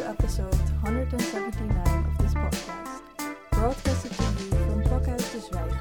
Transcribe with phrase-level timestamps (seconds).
[0.00, 3.02] to episode 179 of this podcast,
[3.52, 5.80] broadcasted to you from Pakhuis de Zwijger,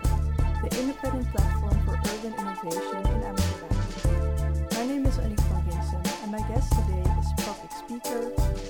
[0.61, 4.67] the independent platform for urban innovation in Amsterdam.
[4.75, 8.21] My name is Annick van Rinsum, and my guest today is public speaker,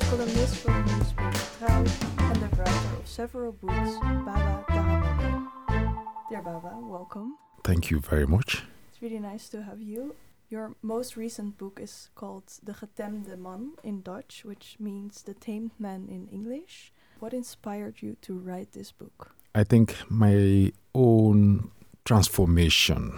[0.10, 1.82] columnist for the newspaper Trouw,
[2.30, 3.92] and the writer of several books,
[4.28, 5.98] Babah Tarawally.
[6.30, 7.38] Dear Babah, welcome.
[7.64, 8.66] Thank you very much.
[8.92, 10.16] It's really nice to have you.
[10.52, 15.70] Your most recent book is called De Getemde Man in Dutch, which means the tamed
[15.78, 16.92] man in English.
[17.20, 19.36] What inspired you to write this book?
[19.54, 21.70] I think my own
[22.04, 23.14] transformation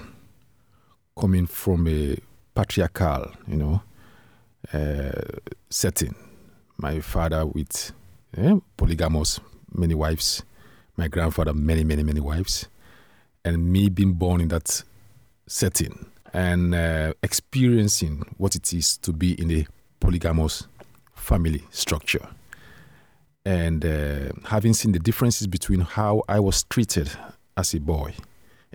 [1.17, 2.17] coming from a
[2.53, 3.81] patriarchal, you know,
[4.73, 5.39] uh,
[5.69, 6.15] setting.
[6.75, 7.93] My father with
[8.35, 9.39] eh, polygamous,
[9.73, 10.43] many wives.
[10.97, 12.67] My grandfather, many, many, many wives.
[13.45, 14.83] And me being born in that
[15.47, 19.67] setting and uh, experiencing what it is to be in a
[19.99, 20.67] polygamous
[21.13, 22.27] family structure
[23.45, 27.11] and uh, having seen the differences between how I was treated
[27.57, 28.13] as a boy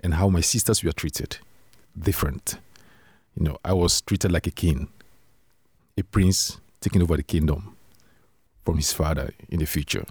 [0.03, 1.37] and how my sisters were treated
[1.97, 2.59] different.
[3.35, 4.89] You know, I was treated like a king,
[5.97, 7.75] a prince taking over the kingdom
[8.65, 10.05] from his father in the future.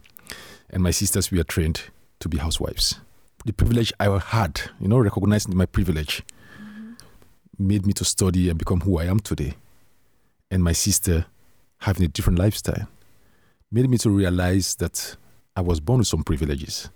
[0.71, 1.83] And my sisters were trained
[2.21, 3.01] to be housewives.
[3.45, 6.23] The privilege I had, you know, recognizing my privilege,
[7.59, 9.55] made me to study and become who I am today.
[10.51, 11.27] And my sister
[11.79, 12.89] having a different lifestyle
[13.71, 15.17] made me to realize that
[15.57, 16.89] I was born with some privileges.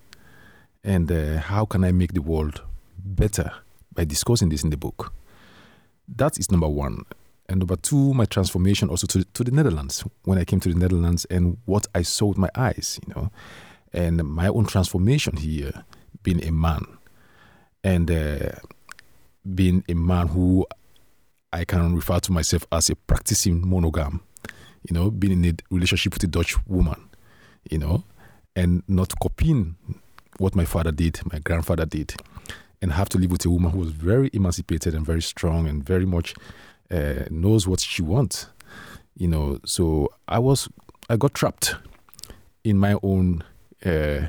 [0.85, 2.63] And uh, how can I make the world
[2.99, 3.53] better
[3.95, 5.13] by discussing this in the book?
[6.09, 7.05] That is number one.
[7.49, 10.05] And number two, my transformation also to, to the Netherlands.
[10.25, 13.31] When I came to the Netherlands and what I saw with my eyes, you know,
[13.93, 15.85] and my own transformation here,
[16.23, 16.87] being a man.
[17.83, 18.51] And uh,
[19.55, 20.67] being a man who
[21.53, 24.21] I can refer to myself as a practicing monogam,
[24.89, 27.09] you know, being in a relationship with a Dutch woman,
[27.71, 28.05] you know,
[28.55, 29.77] and not copying
[30.39, 32.15] what my father did, my grandfather did,
[32.81, 35.85] and have to live with a woman who was very emancipated and very strong and
[35.85, 36.35] very much
[36.91, 38.47] uh, knows what she wants,
[39.17, 39.59] you know.
[39.65, 40.69] So I was,
[41.09, 41.75] I got trapped
[42.65, 43.43] in my own
[43.85, 44.29] uh,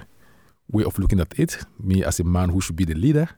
[0.71, 3.29] way of looking at it, me as a man who should be the leader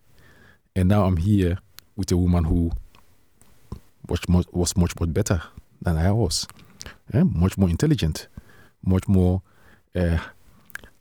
[0.76, 1.60] and now I'm here
[1.96, 2.72] with a woman who
[4.08, 5.42] was much, was much, much better
[5.82, 6.48] than I was.
[7.14, 8.28] Yeah, much more intelligent,
[8.84, 9.42] much more
[9.96, 10.18] uh,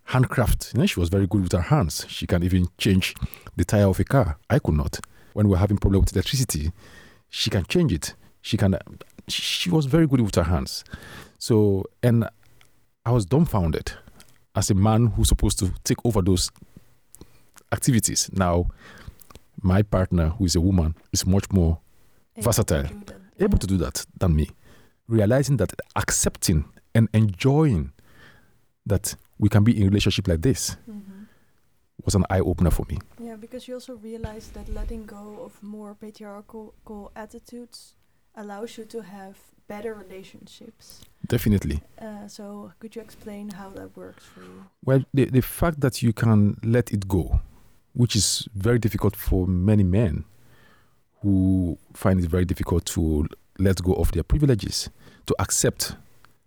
[0.04, 0.72] handcraft.
[0.74, 2.04] You know, she was very good with her hands.
[2.08, 3.14] She can even change
[3.56, 4.36] the tire of a car.
[4.50, 5.00] I could not.
[5.32, 6.72] When we we're having problem with electricity,
[7.30, 8.14] she can change it.
[8.42, 8.76] She can.
[9.28, 10.84] She was very good with her hands.
[11.38, 12.28] So, and
[13.06, 13.92] I was dumbfounded
[14.54, 16.50] as a man who's supposed to take over those
[17.72, 18.30] activities.
[18.32, 18.66] Now,
[19.62, 21.78] my partner, who is a woman, is much more
[22.36, 23.14] Able versatile, to
[23.44, 24.48] able to do that than me.
[25.08, 26.64] Realizing that accepting
[26.94, 27.92] and enjoying
[28.86, 31.26] that we can be in a relationship like this Mhm.
[32.04, 32.98] was an eye opener for me.
[33.18, 36.74] Yeah, because you also realize that letting go of more patriarchal
[37.14, 37.94] attitudes
[38.34, 39.36] allows you to have
[39.68, 41.02] better relationships.
[41.28, 41.82] Definitely.
[42.00, 44.64] Uh, so, could you explain how that works for you?
[44.84, 47.40] Well, the, the fact that you can let it go,
[47.94, 50.24] which is very difficult for many men
[51.22, 53.26] who find it very difficult to
[53.58, 54.90] let go of their privileges,
[55.26, 55.94] to accept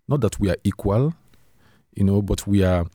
[0.08, 1.14] not that we are equal,
[1.96, 2.86] you know, but we are,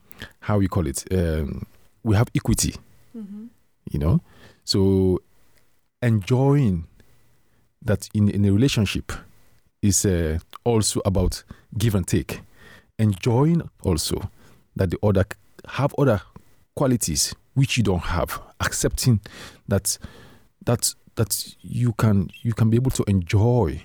[0.41, 1.67] how we call it, um,
[2.03, 2.75] we have equity,
[3.17, 3.47] Mm-hmm.
[3.91, 4.21] you know.
[4.65, 5.21] So
[6.03, 6.87] enjoying
[7.83, 9.13] that in, in a relationship
[9.83, 11.43] is uh, also about
[11.77, 12.41] give and take.
[12.99, 14.31] Enjoying also
[14.77, 15.25] that the other
[15.67, 16.21] have other
[16.77, 18.41] qualities which you don't have.
[18.61, 19.21] Accepting
[19.69, 19.99] that
[20.65, 23.83] that that you can you can be able to enjoy,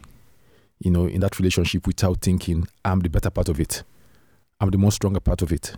[0.80, 3.84] you know, in that relationship without thinking I'm the better part of it.
[4.60, 5.76] I'm the more stronger part of it.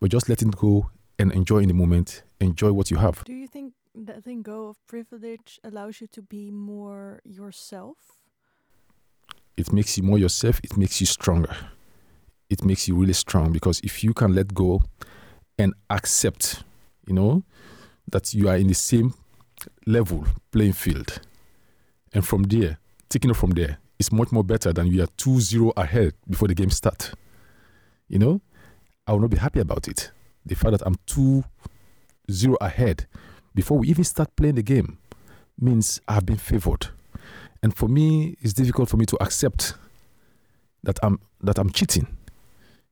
[0.00, 3.24] But just letting go and enjoy in the moment, enjoy what you have.
[3.24, 7.96] Do you think that letting go of privilege allows you to be more yourself?
[9.56, 11.54] it makes you more yourself it makes you stronger
[12.48, 14.82] it makes you really strong because if you can let go
[15.58, 16.62] and accept
[17.06, 17.42] you know
[18.10, 19.14] that you are in the same
[19.86, 21.20] level playing field.
[22.12, 25.72] And from there taking it from there is much more better than you are 2-0
[25.76, 27.12] ahead before the game start.
[28.08, 28.40] You know
[29.06, 30.10] i will not be happy about it.
[30.44, 33.06] The fact that i'm 2-0 ahead
[33.54, 34.98] before we even start playing the game
[35.58, 36.88] means i've been favored.
[37.62, 39.74] And for me it's difficult for me to accept
[40.82, 42.06] that i'm that i'm cheating.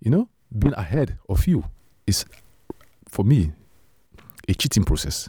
[0.01, 1.65] You know being ahead of you
[2.07, 2.25] is
[3.09, 3.53] for me
[4.49, 5.29] a cheating process.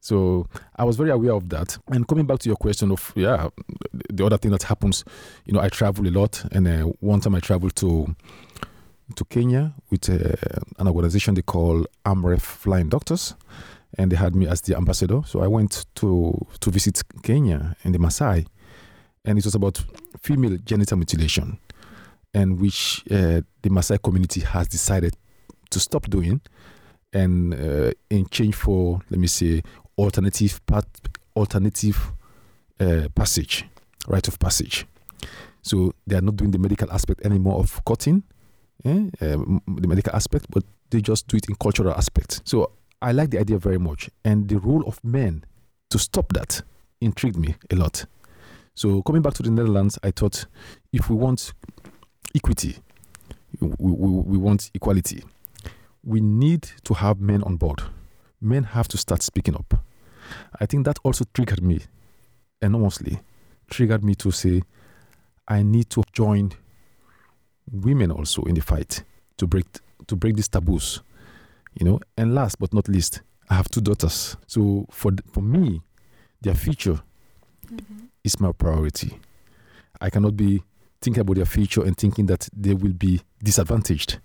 [0.00, 0.46] So
[0.76, 1.76] I was very aware of that.
[1.88, 3.48] And coming back to your question of yeah,
[3.92, 5.04] the other thing that happens,
[5.44, 8.14] you know, I travel a lot, and uh, one time I traveled to
[9.16, 10.36] to Kenya with uh,
[10.78, 13.34] an organization they call Amref Flying Doctors,
[13.96, 15.22] and they had me as the ambassador.
[15.26, 18.46] So I went to to visit Kenya and the Maasai,
[19.24, 19.84] and it was about
[20.20, 21.58] female genital mutilation,
[22.34, 25.16] and which uh, the Maasai community has decided
[25.70, 26.40] to stop doing,
[27.12, 29.62] and uh, in change for let me say
[29.96, 30.86] alternative path,
[31.36, 32.12] alternative
[32.80, 33.64] uh, passage,
[34.06, 34.86] rite of passage.
[35.62, 38.22] So they are not doing the medical aspect anymore of cutting,
[38.84, 42.40] eh, um, the medical aspect, but they just do it in cultural aspect.
[42.44, 42.72] So
[43.02, 45.44] I like the idea very much, and the role of men
[45.90, 46.62] to stop that
[47.00, 48.06] intrigued me a lot.
[48.74, 50.46] So coming back to the Netherlands, I thought
[50.92, 51.52] if we want
[52.34, 52.78] equity,
[53.60, 55.24] we, we, we want equality,
[56.04, 57.82] we need to have men on board.
[58.40, 59.74] Men have to start speaking up.
[60.60, 61.80] I think that also triggered me
[62.60, 63.20] enormously,
[63.70, 64.62] triggered me to say,
[65.46, 66.52] I need to join
[67.70, 69.02] women also in the fight
[69.38, 69.66] to break
[70.06, 71.00] to break these taboos,
[71.78, 72.00] you know.
[72.16, 75.82] And last but not least, I have two daughters, so for for me,
[76.40, 77.00] their future
[77.66, 78.06] mm-hmm.
[78.24, 79.18] is my priority.
[80.00, 80.62] I cannot be
[81.00, 84.18] thinking about their future and thinking that they will be disadvantaged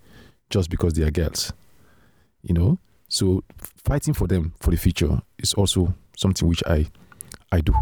[0.50, 1.52] just because they are girls,
[2.44, 2.78] you know.
[3.08, 3.42] So
[3.84, 6.86] fighting for them for the future is also something which I
[7.50, 7.74] I do.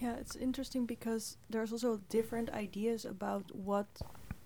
[0.00, 3.86] Yeah, it's interesting because there's also different ideas about what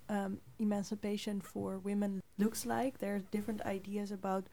[0.08, 2.98] um, emancipation for women looks like.
[2.98, 4.44] There are different ideas about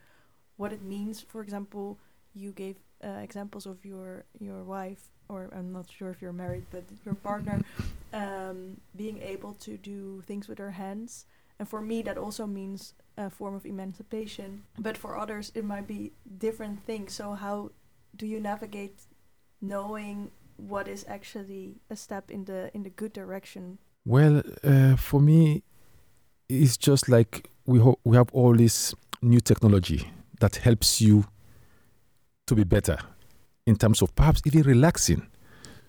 [0.58, 1.22] what it means.
[1.22, 1.98] For example,
[2.34, 6.66] you gave uh, examples of your your wife, or I'm not sure if you're married,
[6.72, 7.62] but your partner
[8.14, 11.26] um, being able to do things with her hands.
[11.58, 12.94] And for me, that also means
[13.30, 14.64] form of emancipation.
[14.78, 17.14] But for others, it might be different things.
[17.14, 17.72] So how
[18.16, 19.02] do you navigate
[19.62, 23.78] knowing what is actually a step in the in the good direction?
[24.06, 25.64] Well, uh, for me,
[26.50, 31.26] it's just like we ho- we have all this new technology that helps you
[32.48, 32.98] to be better
[33.66, 35.28] in terms of perhaps even relaxing.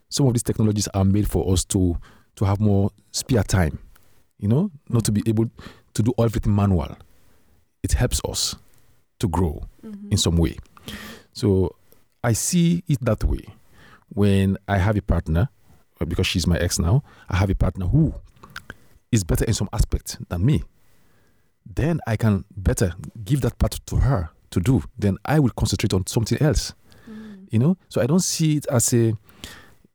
[0.09, 1.97] Some of these technologies are made for us to
[2.37, 3.79] to have more spare time,
[4.39, 5.51] you know, not to be able
[5.95, 6.97] to do everything manual
[7.83, 8.57] it helps us
[9.19, 10.11] to grow mm-hmm.
[10.11, 10.57] in some way.
[11.33, 11.75] So
[12.23, 13.45] I see it that way.
[14.09, 15.49] When I have a partner,
[16.01, 18.15] uh, because she's my ex now, I have a partner who
[19.11, 20.63] is better in some aspect than me.
[21.65, 22.95] Then I can better
[23.25, 24.83] give that part to her to do.
[24.99, 26.75] Then I will concentrate on something else.
[27.09, 27.47] Mm.
[27.51, 29.17] You know, so I don't see it as a,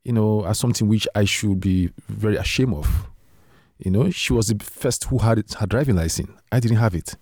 [0.04, 3.08] you know, as something which I should be very ashamed of.
[3.78, 6.30] You know, she was the first who had it, her driving license.
[6.50, 7.16] I didn't have it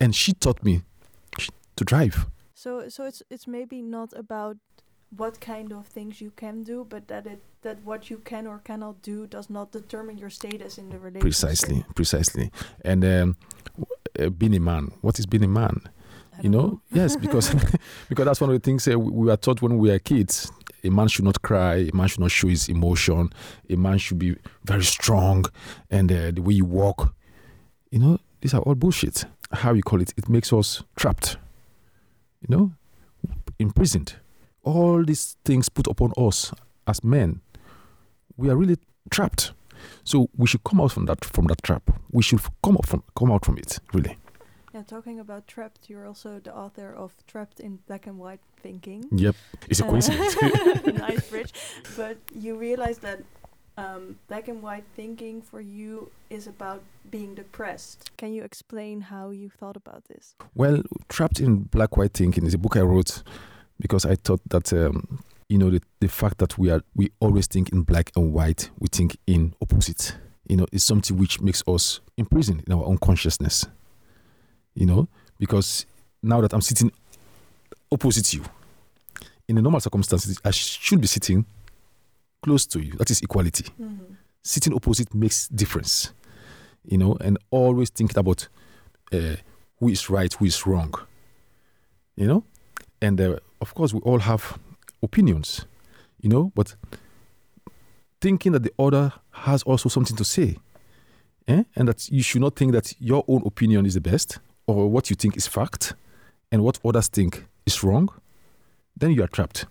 [0.00, 0.82] and she taught me
[1.76, 2.26] to drive.
[2.54, 4.56] So so it's it's maybe not about
[5.16, 8.58] what kind of things you can do, but that it that what you can or
[8.58, 11.20] cannot do does not determine your status in the relationship.
[11.20, 12.50] Precisely, precisely.
[12.84, 13.36] And um,
[14.18, 15.80] uh, being a man, what is being a man?
[16.42, 16.60] You know?
[16.60, 16.80] know?
[16.92, 17.54] yes, because
[18.08, 20.50] because that's one of the things uh, we, we were taught when we were kids.
[20.84, 21.88] A man should not cry.
[21.92, 23.30] A man should not show his emotion.
[23.68, 25.44] A man should be very strong,
[25.90, 27.14] and uh, the way you walk.
[27.90, 31.36] You know, these are all bullshit how you call it, it makes us trapped,
[32.40, 32.72] you know,
[33.58, 34.14] imprisoned.
[34.62, 36.52] All these things put upon us
[36.86, 37.40] as men,
[38.36, 38.78] we are really
[39.10, 39.52] trapped.
[40.04, 41.90] So we should come out from that from that trap.
[42.10, 44.16] We should come out from come out from it, really.
[44.74, 49.08] Yeah, talking about trapped, you're also the author of Trapped in Black and White Thinking.
[49.10, 49.34] Yep,
[49.70, 50.36] it's a uh, coincidence.
[50.98, 51.54] nice bridge,
[51.96, 53.22] but you realize that
[53.76, 58.10] um, black and white thinking for you is about being depressed.
[58.16, 60.34] Can you explain how you thought about this?
[60.54, 63.22] Well, Trapped in Black White Thinking is a book I wrote
[63.78, 67.46] because I thought that um, you know the, the fact that we are we always
[67.46, 70.16] think in black and white, we think in opposite.
[70.48, 73.66] You know, is something which makes us imprisoned in our own consciousness.
[74.74, 75.86] You know, because
[76.22, 76.92] now that I'm sitting
[77.90, 78.44] opposite you,
[79.48, 81.46] in a normal circumstances, I should be sitting
[82.46, 82.92] close to you.
[82.92, 83.64] That is equality.
[83.64, 84.14] Mm-hmm.
[84.42, 86.12] Sitting opposite makes difference,
[86.84, 88.48] you know, and always thinking about
[89.12, 89.36] uh,
[89.80, 90.94] who is right, who is wrong,
[92.14, 92.44] you know.
[93.02, 94.58] And uh, of course, we all have
[95.02, 95.66] opinions,
[96.20, 96.76] you know, but
[98.20, 100.56] thinking that the other has also something to say,
[101.48, 101.64] eh?
[101.74, 104.38] and that you should not think that your own opinion is the best
[104.68, 105.94] or what you think is fact
[106.52, 108.08] and what others think is wrong,
[108.96, 109.66] then you are trapped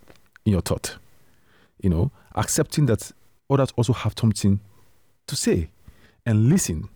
[0.45, 0.97] in your thought
[1.81, 3.11] you know, accepting that
[3.49, 4.59] others also have something
[5.27, 5.69] to say
[6.25, 6.89] and listen.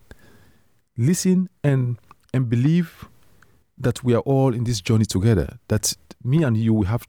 [0.98, 1.98] Listen and
[2.34, 3.08] and believe
[3.78, 5.58] that we are all in this journey together.
[5.70, 7.08] That me and you we have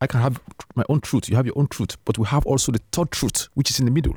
[0.00, 0.40] I can have
[0.74, 1.28] my own truth.
[1.28, 3.84] You have your own truth, but we have also the third truth, which is in
[3.84, 4.16] the middle.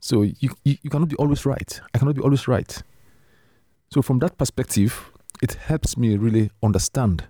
[0.00, 1.80] So you, you, you cannot be always right.
[1.94, 2.82] I cannot be always right.
[3.90, 5.10] So from that perspective,
[5.42, 7.24] it helps me really understand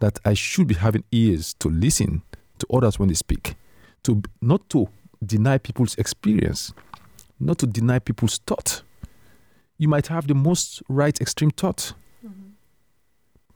[0.00, 2.22] that I should be having ears to listen
[2.58, 3.54] to others when they speak,
[4.04, 4.88] to not to
[5.24, 6.72] deny people's experience,
[7.40, 8.82] not to deny people's thought.
[9.78, 11.92] You might have the most right extreme thought,
[12.26, 12.50] Mm-hmm.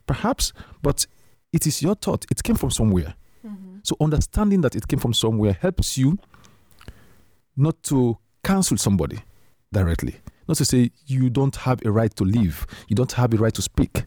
[0.06, 0.52] perhaps,
[0.82, 1.06] but
[1.52, 2.24] it is your thought.
[2.30, 3.14] It came from somewhere.
[3.46, 3.78] Mm-hmm.
[3.82, 6.18] So understanding that it came from somewhere helps you
[7.56, 9.18] not to cancel somebody
[9.72, 10.16] directly.
[10.46, 13.54] Not to say you don't have a right to live, you don't have a right
[13.54, 14.04] to speak.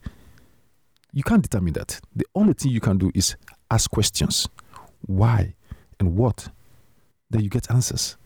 [1.12, 2.00] You can't determine that.
[2.16, 3.36] The only thing you can do is
[3.70, 4.48] ask questions.
[5.06, 5.56] Why
[6.00, 6.50] and what?
[7.30, 8.18] Then you get answers.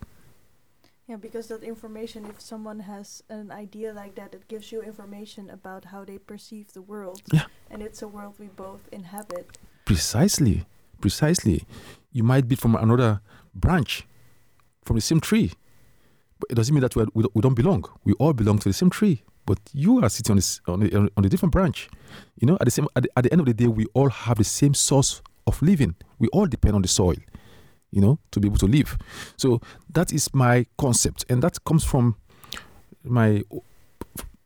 [1.07, 5.50] Yeah, because that information, if someone has an idea like that, it gives you information
[5.50, 7.22] about how they perceive the world.
[7.31, 7.46] Yeah.
[7.72, 9.57] And it's a world we both inhabit.
[9.86, 10.65] Precisely.
[11.00, 11.63] Precisely.
[12.12, 13.22] You might be from another
[13.55, 14.05] branch,
[14.84, 15.53] from the same tree.
[16.39, 17.86] But it doesn't mean that we're, we don't- we don't belong.
[18.03, 19.24] We all belong to the same tree.
[19.46, 21.88] But you are sitting on, this, on, a, on a different branch.
[22.38, 24.10] You know, at the, same, at, the, at the end of the day, we all
[24.10, 25.96] have the same source of living.
[26.20, 27.16] We all depend on the soil,
[27.92, 28.98] you know, to be able to live.
[29.38, 29.62] So
[29.94, 31.25] that is my concept.
[31.30, 32.16] And that comes from
[33.04, 33.44] my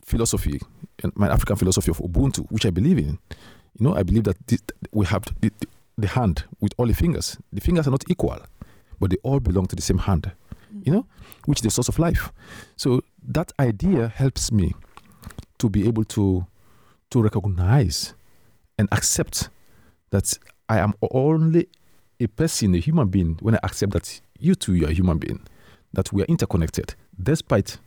[0.04, 0.60] philosophy,
[1.04, 3.18] and my African philosophy of Ubuntu, which I believe in.
[3.80, 5.68] You know, I believe that this, we have the, the,
[5.98, 7.38] the hand with all the fingers.
[7.52, 8.40] The fingers are not equal,
[9.00, 10.32] but they all belong to the same hand,
[10.74, 10.86] mm.
[10.86, 11.06] you know,
[11.46, 12.32] which is the source of life.
[12.76, 14.74] So that idea helps me
[15.58, 16.46] to be able to
[17.12, 18.14] to recognize
[18.78, 19.50] and accept
[20.12, 20.38] that
[20.72, 21.68] I am only
[22.22, 25.18] a person, a human being, when I accept that you too you are a human
[25.18, 25.42] being,
[25.92, 27.78] that we are interconnected, despite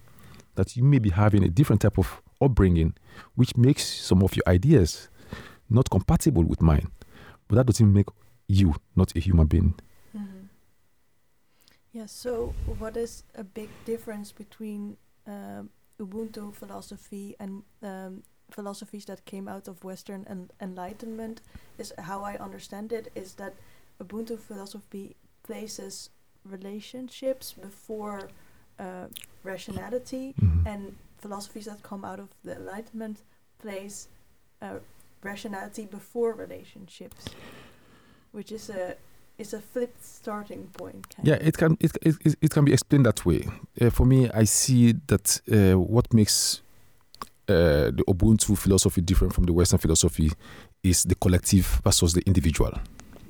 [0.56, 2.92] that you may be having a different type of upbringing,
[3.36, 5.08] which makes some of your ideas
[5.70, 6.88] not compatible with mine.
[7.48, 8.08] But that doesn't make
[8.48, 9.74] you not a human being.
[10.14, 10.48] Mhm.
[11.92, 19.24] Yeah, so what is a big difference between um, Ubuntu philosophy and um, philosophies that
[19.24, 21.40] came out of Western en- Enlightenment?
[21.78, 23.54] Is how I understand it is that
[24.00, 26.10] Ubuntu philosophy places
[26.44, 28.28] relationships before
[28.78, 29.06] uh,
[29.44, 30.66] rationality, Mhm.
[30.66, 33.22] and philosophies that come out of the Enlightenment
[33.58, 34.08] place
[34.62, 34.78] uh,
[35.22, 37.24] rationality before relationships,
[38.32, 38.96] which is a
[39.38, 41.08] is a flipped starting point.
[41.14, 43.48] Kind Yeah, it can it, it, it- it can be explained that way.
[43.80, 46.62] Uh, for me, I see that uh, what makes
[47.48, 50.30] uh, the Ubuntu philosophy different from the Western philosophy
[50.82, 52.72] is the collective versus the individual.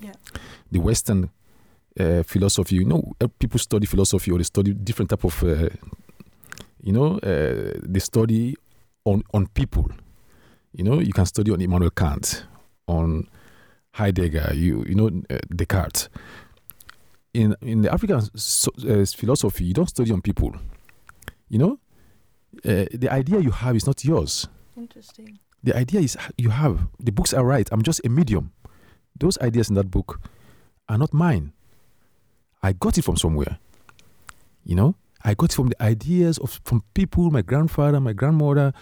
[0.00, 0.12] Yeah.
[0.70, 1.30] The Western
[1.98, 5.68] uh, philosophy, you know, uh, people study philosophy or they study different type of, uh,
[6.82, 8.56] you know, uh, they study
[9.04, 9.90] on on people.
[10.72, 12.46] You know, you can study on Immanuel Kant,
[12.86, 13.28] on
[13.92, 16.08] Heidegger, you you know, uh, Descartes
[17.34, 20.52] in in the African so, uh, philosophy, you don't study on people.
[21.48, 21.78] You know,
[22.64, 24.48] uh, the idea you have is not yours.
[24.76, 25.38] Interesting.
[25.62, 26.88] The idea is you have.
[27.00, 27.68] The books are right.
[27.72, 28.52] I'm just a medium.
[29.18, 30.20] Those ideas in that book
[30.88, 31.52] are not mine.
[32.62, 33.58] I got it from somewhere.
[34.64, 38.72] You know, I got it from the ideas of from people, my grandfather, my grandmother,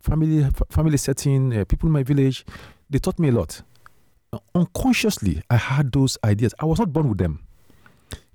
[0.00, 2.44] family, f- family setting, uh, people in my village.
[2.90, 3.62] They taught me a lot.
[4.54, 6.54] Unconsciously, I had those ideas.
[6.60, 7.40] I was not born with them.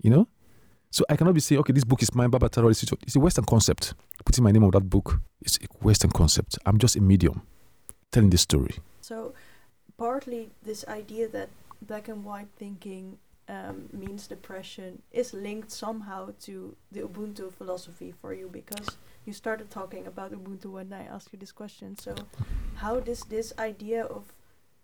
[0.02, 0.28] You know,
[0.94, 2.84] so I cannot be saying, okay, this book is mine, Babah Tarawally.
[2.84, 3.96] It's it's a Western concept.
[4.24, 6.60] Putting my name on that book is a Western concept.
[6.68, 7.42] I'm just a medium
[8.12, 8.76] telling this story.
[9.02, 9.34] So,
[9.98, 11.50] partly this idea that
[11.82, 13.18] black and white thinking
[13.50, 18.86] um, means depression is linked somehow to the Ubuntu philosophy for you because
[19.26, 21.98] you started talking about Ubuntu when I asked you this question.
[21.98, 22.14] So,
[22.76, 24.32] how does this idea of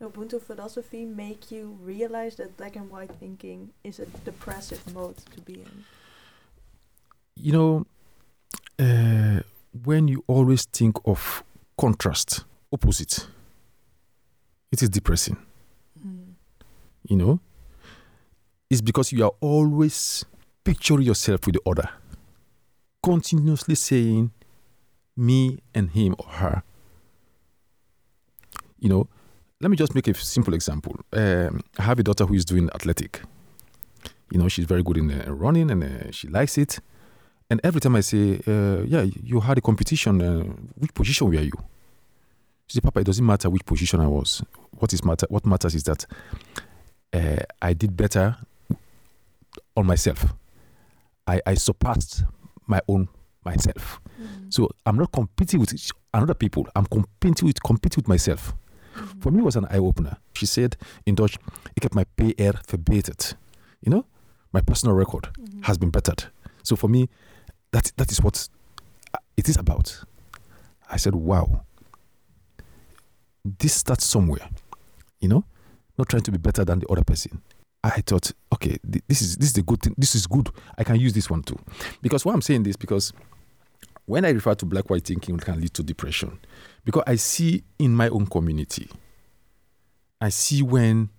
[0.01, 5.41] Ubuntu philosophy make you realize that black and white thinking is a depressive mode to
[5.41, 5.85] be in?
[7.41, 7.86] You know,
[8.79, 9.41] uh,
[9.84, 11.43] when you always think of
[11.77, 13.27] contrast, opposite,
[14.72, 15.38] it is depressing.
[16.05, 16.34] Mm.
[17.08, 17.39] You know,
[18.69, 20.25] it's because you are always
[20.63, 21.89] picturing yourself with the other,
[23.01, 24.31] continuously saying
[25.15, 26.63] me and him or her.
[28.79, 29.08] You know,
[29.62, 30.96] let me just make a simple example.
[31.13, 33.22] Um, I have a daughter who is doing athletic.
[34.31, 36.79] You know, she's very good in uh, running and uh, she likes it.
[37.49, 40.43] And every time I say, uh, yeah, you had a competition, uh,
[40.77, 41.51] which position were you?
[42.67, 44.43] She said, Papa, it doesn't matter which position I was.
[44.77, 45.25] What is matter?
[45.29, 46.05] What matters is that
[47.13, 48.37] uh, I did better
[49.75, 50.25] on myself.
[51.25, 52.23] I, I surpassed
[52.67, 53.07] my own
[53.43, 53.99] myself.
[54.21, 54.53] Mm.
[54.53, 55.73] So I'm not competing with
[56.13, 56.67] another people.
[56.75, 58.53] I'm competing with competing with myself.
[58.95, 59.21] Mhm.
[59.21, 60.17] For me, it was an eye opener.
[60.33, 60.75] She said
[61.05, 61.37] in Dutch,
[61.73, 63.37] ik heb mijn PR verbeterd.
[63.79, 64.05] You know,
[64.51, 65.61] my personal record Mhm.
[65.63, 66.29] has been bettered.
[66.61, 67.07] So for me,
[67.71, 68.47] that that is what
[69.38, 70.03] it is about.
[70.89, 71.63] I said, wow,
[73.43, 74.47] this starts somewhere,
[75.19, 75.43] you know,
[75.97, 77.41] not trying to be better than the other person.
[77.83, 79.95] I thought, okay, th- this is this is a good thing.
[79.97, 80.49] This is good.
[80.77, 81.57] I can use this one too,
[82.01, 83.13] because why I'm saying this because
[84.05, 86.39] when I refer to black white thinking, it can lead to depression,
[86.83, 88.89] because I see in my own community,
[90.19, 91.09] I see when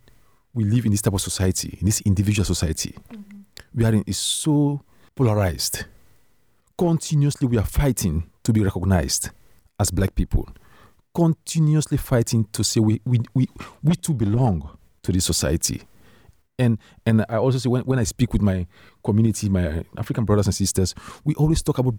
[0.53, 3.45] we live in this type of society, in this individual society, Mhm.
[3.73, 4.83] we are in is so
[5.15, 5.85] polarized.
[6.81, 9.29] Continuously, we are fighting to be recognized
[9.79, 10.49] as black people.
[11.15, 13.47] Continuously fighting to say we we we,
[13.83, 15.83] we too belong to this society.
[16.59, 18.67] And and I also say when, when I speak with my
[19.05, 21.97] community, my African brothers and sisters, we always talk about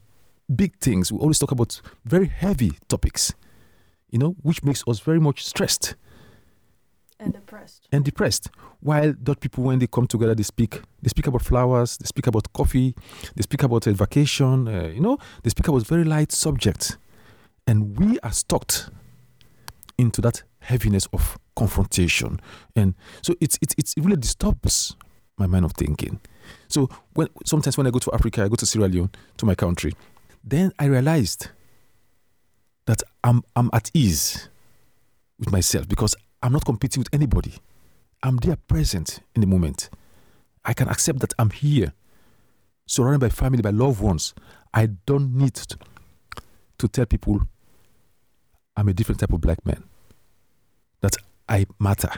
[0.55, 1.11] big things.
[1.11, 3.35] We always talk about very heavy topics,
[4.09, 5.93] you know, which makes us very much stressed
[7.23, 7.87] And depressed.
[7.91, 8.49] and depressed.
[8.79, 10.81] While Dutch people, when they come together, they speak.
[11.03, 11.97] They speak about flowers.
[11.97, 12.95] They speak about coffee.
[13.35, 14.67] They speak about a vacation.
[14.67, 16.97] Uh, you know, they speak about very light subjects,
[17.67, 18.73] and we are stuck
[19.99, 22.39] into that heaviness of confrontation.
[22.75, 24.95] And so it's it, it really disturbs
[25.37, 26.19] my mind of thinking.
[26.69, 29.53] So when sometimes when I go to Africa, I go to Sierra Leone, to my
[29.55, 29.93] country,
[30.43, 31.49] then I realized
[32.87, 34.49] that I'm I'm at ease
[35.37, 37.53] with myself because I'm not competing with anybody.
[38.23, 39.89] I'm there present in the moment.
[40.63, 41.93] I can accept that I'm here,
[42.85, 44.33] surrounded by family, by loved ones.
[44.73, 45.77] I don't need to,
[46.87, 47.41] tell people
[48.75, 49.83] I'm a different type of black man.
[51.01, 51.15] That
[51.47, 52.09] I matter.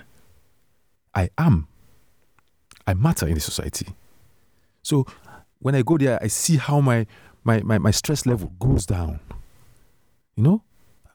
[1.13, 1.67] I am.
[2.87, 3.87] I matter in the society.
[4.81, 5.05] So
[5.59, 7.05] when I go there, I see how my
[7.43, 9.19] my, my, my stress level goes down.
[10.35, 10.63] You know,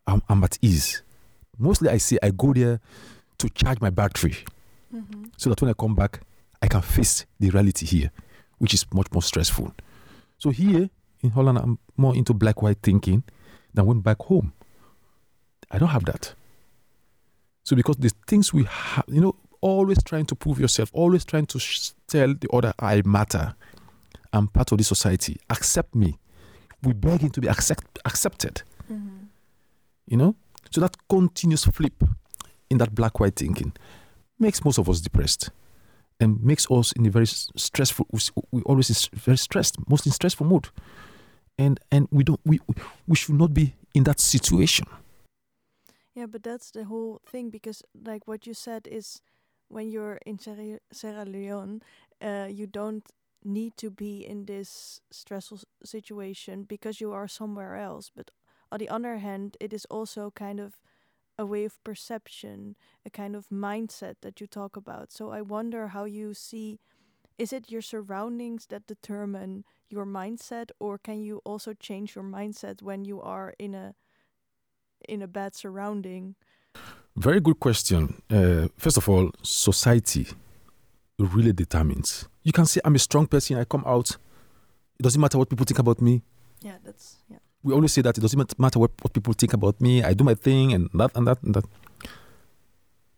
[0.07, 1.03] I'm, I'm at ease.
[1.59, 2.81] Mostly I say I go there
[3.39, 4.37] to charge my battery
[4.95, 5.31] Mhm.
[5.37, 6.21] so that when I come back,
[6.63, 8.11] I can face the reality here,
[8.59, 9.73] which is much more stressful.
[10.39, 10.89] So here
[11.23, 13.23] in Holland, I'm more into black white thinking
[13.75, 14.53] than when back home.
[15.71, 16.35] I don't have that.
[17.65, 21.47] So because the things we have, you know, always trying to prove yourself, always trying
[21.47, 23.55] to sh- tell the other I matter.
[24.33, 25.37] I'm part of this society.
[25.51, 26.19] Accept me.
[26.83, 29.27] We begging to be accept, accepted Mhm.
[30.07, 30.35] you know
[30.71, 32.03] so that continuous flip
[32.71, 33.73] in that black white thinking
[34.39, 35.51] makes most of us depressed
[36.21, 38.07] and makes us in a very stressful
[38.51, 40.69] we always very stressed mostly in stressful mood
[41.59, 42.61] and and we don't we
[43.07, 44.87] we- should not be in that situation
[46.15, 49.21] Yeah, but that's the whole thing because, like what you said, is
[49.69, 51.83] when you're in Sierra, Sierra Leone,
[52.21, 53.05] uh, you don't
[53.45, 58.11] need to be in this stressful situation because you are somewhere else.
[58.15, 58.31] But
[58.71, 60.81] on the other hand, it is also kind of
[61.39, 62.77] a way of perception,
[63.07, 65.13] a kind of mindset that you talk about.
[65.13, 66.81] So I wonder how you see
[67.39, 72.83] is it your surroundings that determine your mindset or can you also change your mindset
[72.83, 73.95] when you are in a
[75.09, 76.35] in a bad surrounding?
[77.17, 78.23] Very good question.
[78.29, 80.27] Uh, first of all society
[81.19, 82.29] really determines.
[82.43, 83.57] You can say i'm a strong person.
[83.57, 84.17] I come out.
[84.99, 86.23] It doesn't matter what people think about me.
[86.61, 89.81] Yeah that's yeah we always say that it doesn't matter what, what people think about
[89.81, 91.65] me i do my thing and that and that and that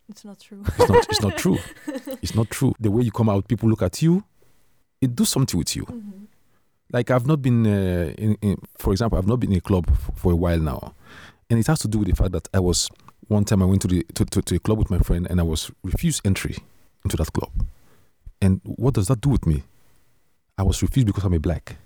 [0.08, 1.58] it's not true It's not, it's not true.
[2.22, 2.72] It's not true.
[2.80, 4.24] The way you come out, people look at you,
[5.00, 5.84] it does something with you.
[5.86, 6.26] Mhm.
[6.92, 9.84] Like I've not been, uh, in, in, for example, I've not been in a club
[9.88, 10.94] f- for a while now,
[11.48, 12.88] and it has to do with the fact that I was
[13.28, 15.38] one time I went to the to, to, to a club with my friend and
[15.38, 16.56] I was refused entry
[17.04, 17.52] into that club.
[18.42, 19.62] And what does that do with me?
[20.58, 21.76] I was refused because I'm a black.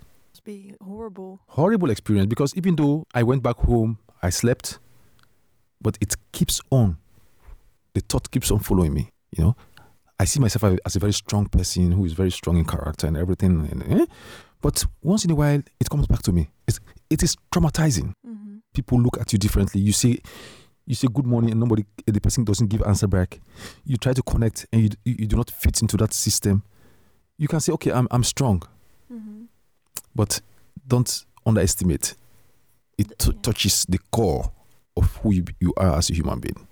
[0.44, 4.78] Must be horrible Horrible experience because even though I went back home, I slept,
[5.80, 6.96] but it keeps on.
[7.94, 9.11] The thought keeps on following me.
[9.37, 9.57] You know,
[10.18, 13.16] I see myself as a very strong person who is very strong in character and
[13.16, 13.68] everything.
[13.70, 14.07] And, eh?
[14.61, 16.48] But once in a while, it comes back to me.
[16.66, 16.80] It's,
[17.11, 18.12] it is traumatizing.
[18.24, 19.80] hmm People look at you differently.
[19.80, 20.18] You say,
[20.87, 23.40] you say good morning, and nobody, the person doesn't give answer back.
[23.85, 26.64] You try to connect, and you, you, you do not fit into that system.
[27.38, 28.62] You can say, okay, I'm, I'm strong,
[29.09, 29.43] hmm
[30.14, 30.40] but
[30.87, 32.14] don't underestimate.
[32.98, 34.50] It t- touches the core
[34.96, 36.66] of who you, you are as a human being.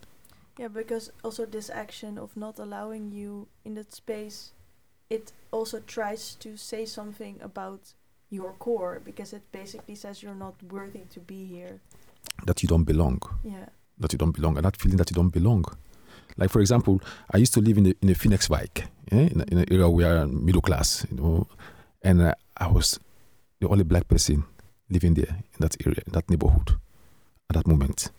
[0.59, 4.53] yeah because also this action of not allowing you in that space
[5.11, 7.95] it also tries to say something about
[8.31, 11.81] your core because it basically says you're not worthy to be here
[12.47, 13.19] That you don't belong.
[13.45, 13.67] yeah
[13.99, 15.65] That you don't belong, and that feeling that you don't belong.
[16.37, 17.01] Like for example,
[17.35, 19.89] I used to live in a, in a Vinexwijk, yeah, in, a, in an area
[19.91, 21.47] where middle class, you know,
[22.03, 22.99] and uh, I was
[23.63, 24.45] the only black person
[24.91, 26.73] living there in that area, in that neighborhood,
[27.49, 28.11] at that moment.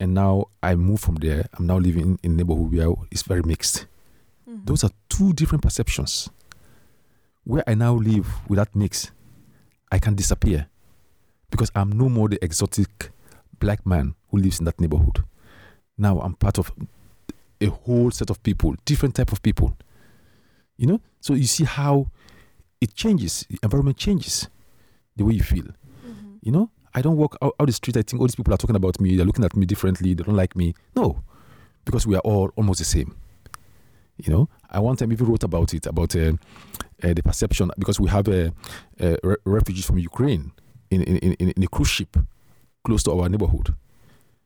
[0.00, 1.46] and now I moved from there.
[1.54, 3.86] I'm now living in a neighborhood where it's very mixed.
[4.48, 4.64] Mhm.
[4.64, 6.30] Those are two different perceptions.
[7.42, 9.10] Where I now live with that mix,
[9.90, 10.68] I can disappear
[11.50, 13.10] because I'm no more the exotic
[13.58, 15.24] black man who lives in that neighborhood.
[15.96, 16.70] Now I'm part of
[17.60, 19.76] a whole set of people, different type of people.
[20.76, 22.06] You know, so you see how
[22.80, 23.44] it changes.
[23.50, 24.48] The environment changes
[25.16, 25.64] the way you feel.
[25.64, 26.38] Mhm.
[26.42, 27.96] You know, I don't walk out, out the street.
[27.96, 29.16] I think all these people are talking about me.
[29.16, 30.14] They're looking at me differently.
[30.14, 30.74] They don't like me.
[30.96, 31.22] No,
[31.84, 33.14] because we are all almost the same.
[34.16, 36.32] You know, I one time even wrote about it about uh,
[37.02, 38.50] uh, the perception because we have uh,
[39.00, 40.50] uh, re- refugees from Ukraine
[40.90, 42.16] in in, in in a cruise ship
[42.84, 43.74] close to our neighborhood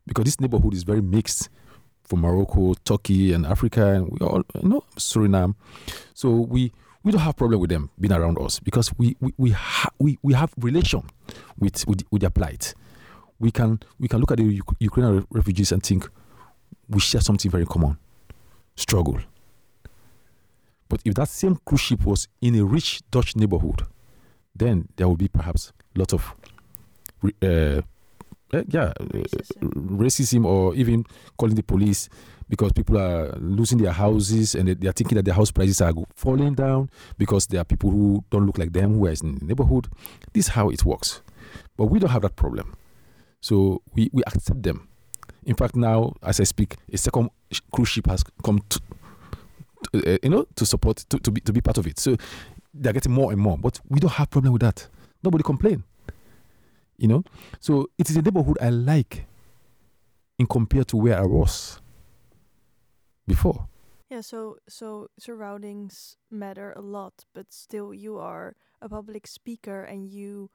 [0.06, 1.48] because this neighborhood is very mixed
[2.04, 5.54] from Morocco, Turkey, and Africa, and we all you know Suriname.
[6.12, 6.72] So we
[7.04, 10.18] we don't have problem with them being around us because we we we, ha- we,
[10.22, 11.02] we have relation
[11.58, 12.74] with, with with their plight.
[13.38, 16.08] We can we can look at the Uk- Ukrainian re- refugees and think
[16.88, 17.98] we share something very common,
[18.76, 19.18] struggle.
[20.88, 23.82] But if that same cruise ship was in a rich Dutch neighborhood,
[24.54, 26.34] then there would be perhaps a lot of
[27.22, 27.80] re- uh,
[28.68, 29.98] yeah uh, Racism.
[29.98, 31.04] racism or even
[31.38, 32.08] calling the police
[32.48, 35.80] because people are losing their houses and they, they are thinking that their house prices
[35.80, 39.38] are falling down because there are people who don't look like them who are in
[39.38, 39.88] the neighborhood.
[40.34, 41.22] This is how it works.
[41.78, 42.76] But we don't have that problem.
[43.40, 44.86] So we, we accept them.
[45.44, 47.30] In fact, now as I speak, a second
[47.72, 48.80] cruise ship has come to,
[49.92, 51.98] to, uh, you know, to support to, to be to be part of it.
[51.98, 52.16] So
[52.74, 53.56] they're getting more and more.
[53.58, 54.86] But we don't have problem with that.
[55.24, 55.84] Nobody complain.
[57.02, 57.24] You know,
[57.58, 59.26] so it is a neighborhood I like
[60.38, 61.80] in compared to where I was
[63.26, 63.66] before.
[64.08, 70.06] Yeah, so so surroundings matter a lot, but still you are a public speaker and
[70.06, 70.50] you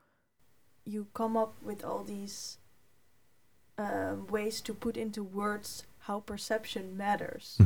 [0.85, 2.59] you come up with all these
[3.77, 7.59] um, ways to put into words how perception matters.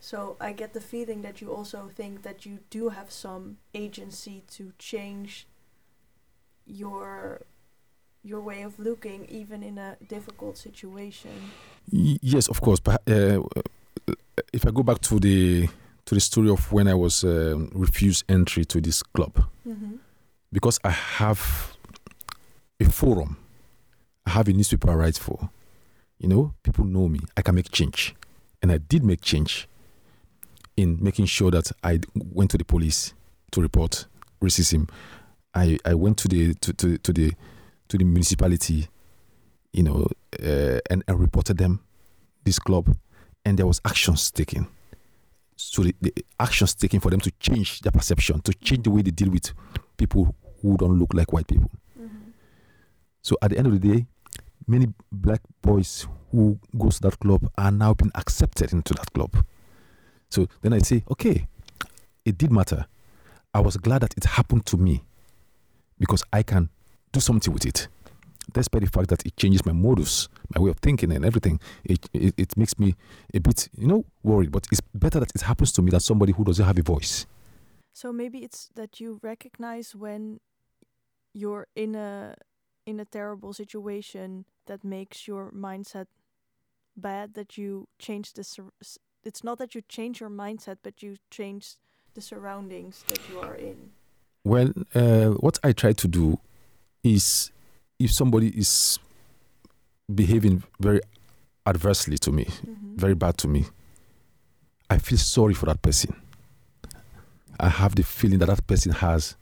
[0.00, 4.42] So I get the feeling that you also think that you do have some agency
[4.56, 5.46] to change
[6.66, 7.46] your
[8.24, 11.30] your way of looking even in a difficult situation.
[11.92, 12.80] Y- yes, of course.
[12.80, 13.42] But uh,
[14.52, 15.68] if I go back to the
[16.06, 19.96] to the story of when I was um, refused entry to this club, Mm-hmm.
[20.52, 21.76] because I have
[22.80, 23.36] a forum,
[24.26, 25.48] I have a newspaper I write for.
[26.18, 27.20] You know, people know me.
[27.36, 28.14] I can make change,
[28.62, 29.68] and I did make change
[30.76, 32.00] in making sure that i
[32.32, 33.14] went to the police
[33.52, 34.06] to report
[34.42, 34.88] racism.
[35.54, 37.32] I, I went to the to, to, to the
[37.94, 38.88] to the municipality,
[39.72, 40.06] you know,
[40.42, 41.80] uh, and I reported them
[42.42, 42.96] this club,
[43.44, 44.66] and there was actions taken.
[45.56, 49.02] So the, the actions taken for them to change their perception, to change the way
[49.02, 49.52] they deal with
[49.96, 51.70] people who don't look like white people.
[51.98, 52.30] Mm-hmm.
[53.22, 54.06] So at the end of the day,
[54.66, 59.44] many black boys who goes to that club are now being accepted into that club.
[60.30, 61.46] So then I say, okay,
[62.24, 62.86] it did matter.
[63.54, 65.04] I was glad that it happened to me
[65.96, 66.70] because I can
[67.14, 67.88] do something with it.
[68.52, 72.06] Despite the fact that it changes my modus, my way of thinking and everything, it,
[72.12, 72.94] it, it makes me
[73.32, 74.52] a bit, you know, worried.
[74.52, 77.26] But it's better that it happens to me than somebody who doesn't have a voice.
[77.94, 80.40] So maybe it's that you recognize when
[81.32, 82.34] you're in a
[82.86, 86.06] in a terrible situation that makes your mindset
[86.96, 88.44] bad that you change the
[89.24, 91.76] it's not that you change your mindset but you change
[92.14, 93.90] the surroundings that you are in.
[94.44, 96.38] Well, uh, what I try to do
[97.04, 97.52] is
[97.98, 98.98] if somebody is
[100.12, 101.00] behaving very
[101.66, 102.96] adversely to me, Mm-hmm.
[102.96, 103.64] very bad to me,
[104.90, 106.14] I feel sorry for that person.
[107.60, 109.36] I have the feeling that that person has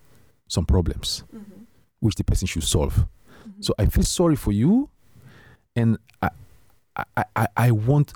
[0.48, 1.62] some problems Mm-hmm.
[2.00, 2.94] which the person should solve.
[2.94, 3.62] Mm-hmm.
[3.62, 4.88] So I feel sorry for you,
[5.76, 6.28] and I,
[7.16, 8.12] I, I, I want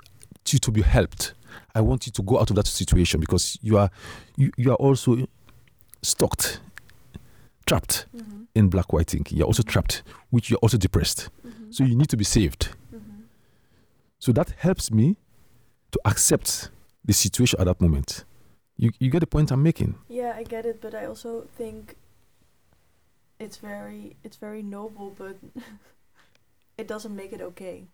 [0.49, 1.33] you to be helped.
[1.75, 3.89] I want you to go out of that situation because you are,
[4.37, 5.27] you, you are also
[6.01, 6.41] stuck,
[7.65, 8.36] trapped Mm-hmm.
[8.57, 9.37] In black white thinking.
[9.37, 11.29] You're also trapped, which you're also depressed.
[11.45, 11.71] Mm-hmm.
[11.71, 12.69] So you need to be saved.
[12.93, 13.21] mm-hmm.
[14.19, 15.15] So that helps me
[15.91, 16.69] to accept
[17.05, 18.25] the situation at that moment.
[18.75, 19.95] You, you get the point I'm making.
[20.09, 21.95] Yeah, I get it, but I also think
[23.39, 25.37] it's very it's very noble, but
[26.77, 27.87] it doesn't make it okay.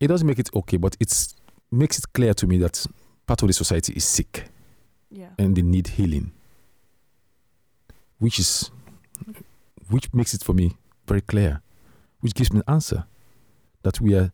[0.00, 1.34] It doesn't make it okay, but it's
[1.70, 2.86] makes it clear to me that
[3.26, 4.44] part of the society is sick
[5.10, 5.30] Yeah.
[5.38, 6.32] and they need healing.
[8.18, 8.70] Which is
[9.92, 10.76] which makes it for me
[11.06, 11.60] very clear,
[12.20, 13.04] which gives me an answer
[13.82, 14.32] that we are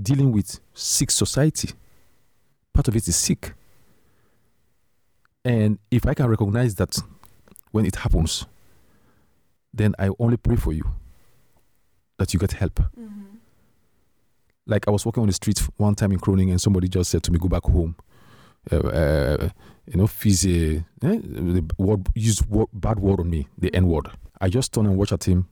[0.00, 1.70] dealing with sick society.
[2.72, 3.54] Part of it is sick.
[5.44, 6.98] And if I can recognize that
[7.70, 8.46] when it happens,
[9.72, 10.84] then I only pray for you
[12.18, 12.74] that you get help.
[12.74, 13.22] Mm-hmm.
[14.66, 17.22] Like I was walking on the street one time in Groningen, and somebody just said
[17.24, 17.96] to me, "Go back home."
[18.72, 19.48] Uh, uh,
[19.86, 24.08] you know, fizz, eh, the word used word, bad word on me, the N word.
[24.40, 25.46] I just turned and watched at him.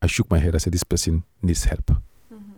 [0.00, 0.54] I shook my head.
[0.54, 1.86] I said, "This person needs help.
[1.86, 2.52] Mm-hmm.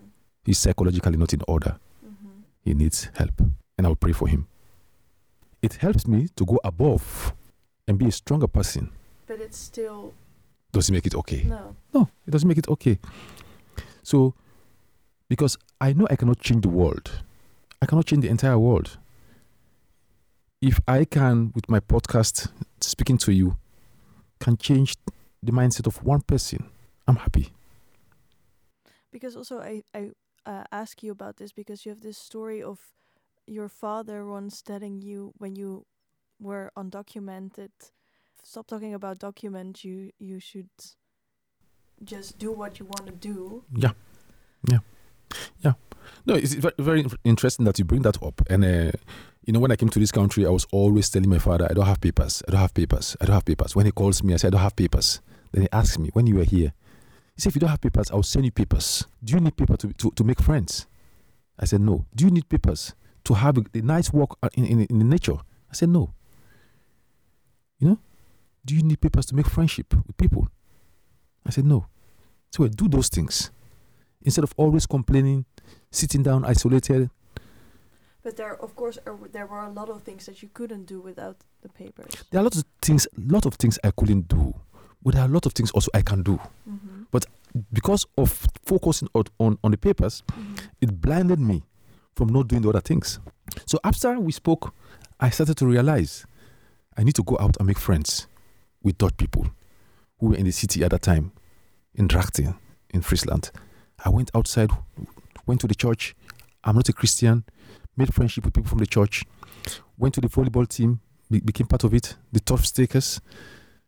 [0.45, 1.77] He's psychologically not in order.
[2.05, 2.41] Mm-hmm.
[2.65, 3.41] He needs help."
[3.77, 4.47] And I'll pray for him.
[5.63, 7.35] It helps me to go above
[7.89, 8.91] and be a stronger person.
[9.27, 10.15] But it's still
[10.73, 11.43] Does it make it okay?
[11.45, 11.75] no.
[11.93, 12.99] No, it doesn't make it okay.
[14.03, 14.35] So,
[15.29, 17.11] because I know I cannot change the world,
[17.83, 18.99] I cannot change the entire world.
[20.63, 23.57] If I can, with my podcast, speaking to you,
[24.41, 24.97] can change
[25.43, 26.71] the mindset of one person,
[27.07, 27.53] I'm happy.
[29.13, 30.11] Because also I I
[30.45, 32.79] uh, ask you about this because you have this story of
[33.47, 35.87] your father once telling you when you
[36.41, 37.71] were undocumented,
[38.43, 39.85] stop talking about documents.
[39.85, 40.71] You you should
[42.05, 43.65] just do what you want to do.
[43.75, 43.93] Yeah,
[44.69, 44.79] yeah,
[45.61, 45.75] yeah.
[46.25, 48.43] No, it's very, very interesting that you bring that up.
[48.49, 48.93] And uh,
[49.47, 51.73] you know, when I came to this country, I was always telling my father, "I
[51.73, 52.43] don't have papers.
[52.47, 53.17] I don't have papers.
[53.21, 55.21] I don't have papers." When he calls me, I say, "I don't have papers."
[55.53, 56.73] Then he asks me, "When you were here?"
[57.37, 59.07] He said, "If you don't have papers, I'll send you papers.
[59.23, 60.87] Do you need paper to to, to make friends?"
[61.59, 64.67] I said, "No." Do you need papers to have a, a nice walk uh, in,
[64.67, 65.39] in in the nature?
[65.71, 66.13] I said, "No."
[67.79, 67.99] You know,
[68.65, 70.49] do you need papers to make friendship with people?
[71.47, 71.87] I said, "No."
[72.51, 73.51] So I do those things
[74.23, 75.45] instead of always complaining,
[75.93, 77.11] sitting down isolated.
[78.27, 81.01] But there, of course, er, there were a lot of things that you couldn't do
[81.01, 82.11] without the papers.
[82.33, 84.53] There are lots of things, lot of things I couldn't do,
[85.01, 87.21] but there are a lot of things also I can do Mm-hmm.
[87.73, 90.25] because of focusing on on, on the papers.
[90.33, 90.55] Mm-hmm.
[90.81, 91.63] It blinded me
[92.17, 93.21] from not doing the other things.
[93.65, 94.75] So after we spoke,
[95.21, 96.27] I started to realize
[96.99, 98.27] I need to go out and make friends
[98.83, 99.47] with Dutch people
[100.19, 101.31] who were in the city at that time,
[101.95, 102.57] in Drachten,
[102.91, 103.53] in Friesland.
[104.05, 104.71] I went outside,
[105.47, 106.17] went to the church.
[106.65, 107.45] I'm not a Christian.
[107.97, 109.25] Made friendship with people from the church.
[109.99, 112.17] Went to the volleyball team, be- became part of it.
[112.33, 113.21] The tough stakers,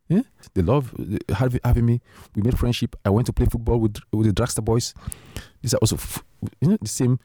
[0.09, 0.23] yeah,
[0.55, 0.95] they love
[1.29, 2.01] having, having me.
[2.35, 2.97] We made friendship.
[3.05, 4.95] I went to play football with with the Dragster boys.
[5.61, 6.25] These are also f-
[6.61, 7.19] you know the same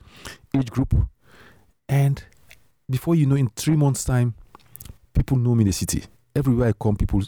[0.54, 0.93] age group.
[1.88, 2.22] And
[2.89, 4.34] before you know, in three months' time,
[5.13, 6.04] people know me in the city.
[6.36, 7.28] Everywhere I come, people, you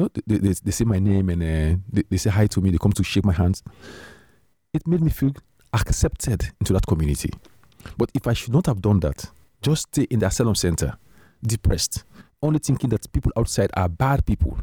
[0.00, 2.70] know, they, they, they say my name and uh, they, they say hi to me.
[2.70, 3.62] They come to shake my hands.
[4.72, 5.32] It made me feel
[5.72, 7.30] accepted into that community.
[7.96, 9.30] But if I should not have done that,
[9.62, 10.96] just stay in the asylum center,
[11.42, 12.04] depressed,
[12.42, 14.58] only thinking that people outside are bad people,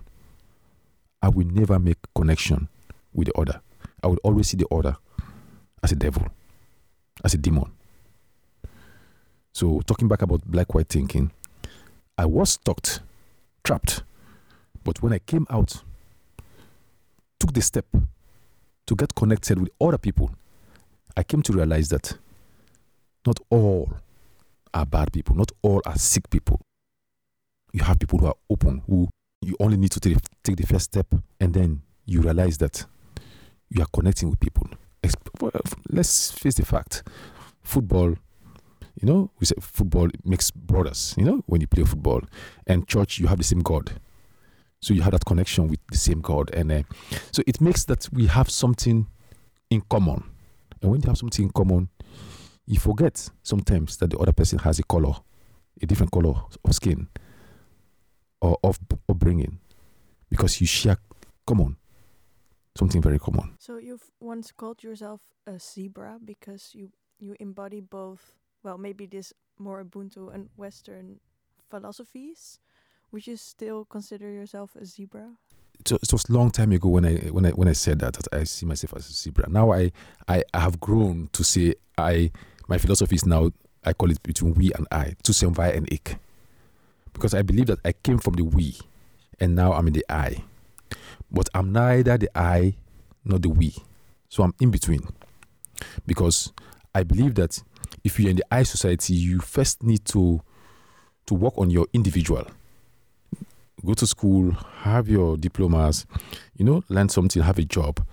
[1.21, 2.67] I will never make connection
[3.13, 3.61] with the other.
[4.03, 4.95] I will always see the other
[5.83, 6.27] as a devil,
[7.23, 7.71] as a demon.
[9.53, 11.31] So, talking back about black white thinking,
[12.17, 12.87] I was stuck,
[13.63, 14.03] trapped.
[14.83, 15.83] But when I came out,
[17.39, 17.85] took the step
[18.87, 20.31] to get connected with other people,
[21.15, 22.17] I came to realize that
[23.25, 23.93] not all
[24.73, 26.61] are bad people, not all are sick people.
[27.73, 29.09] You have people who are open, who
[29.41, 31.07] you only need to take, take the first step,
[31.39, 32.85] and then you realize that
[33.69, 34.67] you are connecting with people.
[35.89, 37.03] Let's face the fact
[37.63, 38.15] football,
[38.99, 42.21] you know, we say football makes brothers, you know, when you play football.
[42.67, 43.93] And church, you have the same God.
[44.81, 46.53] So you have that connection with the same God.
[46.53, 46.83] And uh,
[47.31, 49.07] so it makes that we have something
[49.69, 50.23] in common.
[50.81, 51.89] And when you have something in common,
[52.65, 55.13] you forget sometimes that the other person has a color,
[55.81, 57.07] a different color of skin
[58.41, 59.59] or of upbringing,
[60.29, 60.97] because you share
[61.45, 61.77] common,
[62.77, 63.55] something very common.
[63.59, 68.33] So you've once called yourself a zebra because you you embody both.
[68.63, 71.19] Well, maybe this more Ubuntu and Western
[71.69, 72.59] philosophies.
[73.11, 75.37] Would you still consider yourself a zebra?
[75.89, 78.27] It was, a long time ago when I when I when I said that, that
[78.31, 79.49] I see myself as a zebra.
[79.49, 79.91] Now I,
[80.27, 82.31] I I have grown to say I
[82.67, 83.51] my philosophy is now
[83.83, 86.17] I call it between we and I, to via and ik.
[87.13, 88.77] Because I believe that I came from the we
[89.39, 90.43] and now I'm in the I.
[91.31, 92.75] But I'm neither the I
[93.25, 93.75] nor the we.
[94.29, 95.01] So I'm in between.
[96.05, 96.53] Because
[96.93, 97.61] I believe that
[98.03, 100.41] if you're in the I society, you first need to
[101.25, 102.45] to work on your individual
[103.85, 106.05] go to school, have your diplomas,
[106.55, 108.05] you know, learn something, have a job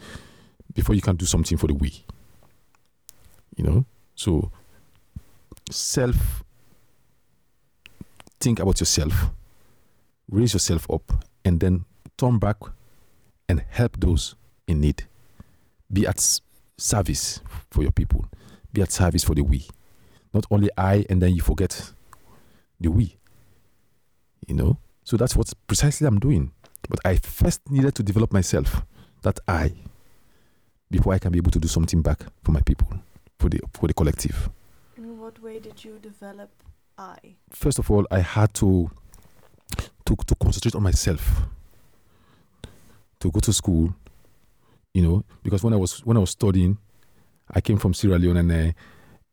[0.75, 2.05] before you can do something for the we.
[3.57, 4.51] You know, so
[5.71, 6.43] self
[8.41, 9.31] think about yourself,
[10.31, 11.85] raise yourself up, and then
[12.17, 12.57] turn back
[13.49, 15.05] and help those in need.
[15.93, 16.41] Be at
[16.77, 18.27] service for your people,
[18.73, 19.67] be at service for the we.
[20.33, 21.93] Not only I, and then you forget
[22.81, 23.17] the we.
[24.47, 26.53] You know, so that's what precisely I'm doing.
[26.89, 28.83] But I first needed to develop myself,
[29.23, 29.73] that I,
[30.91, 32.89] before I can be able to do something back for my people.
[33.39, 34.51] for the for the collective.
[34.97, 36.51] In what way did you develop
[36.97, 37.37] I?
[37.51, 38.91] First of all, I had to
[40.07, 41.43] to to concentrate on myself.
[43.21, 43.95] To go to school,
[44.95, 46.79] you know, because when I was when I was studying,
[47.51, 48.73] I came from Sierra Leone and uh,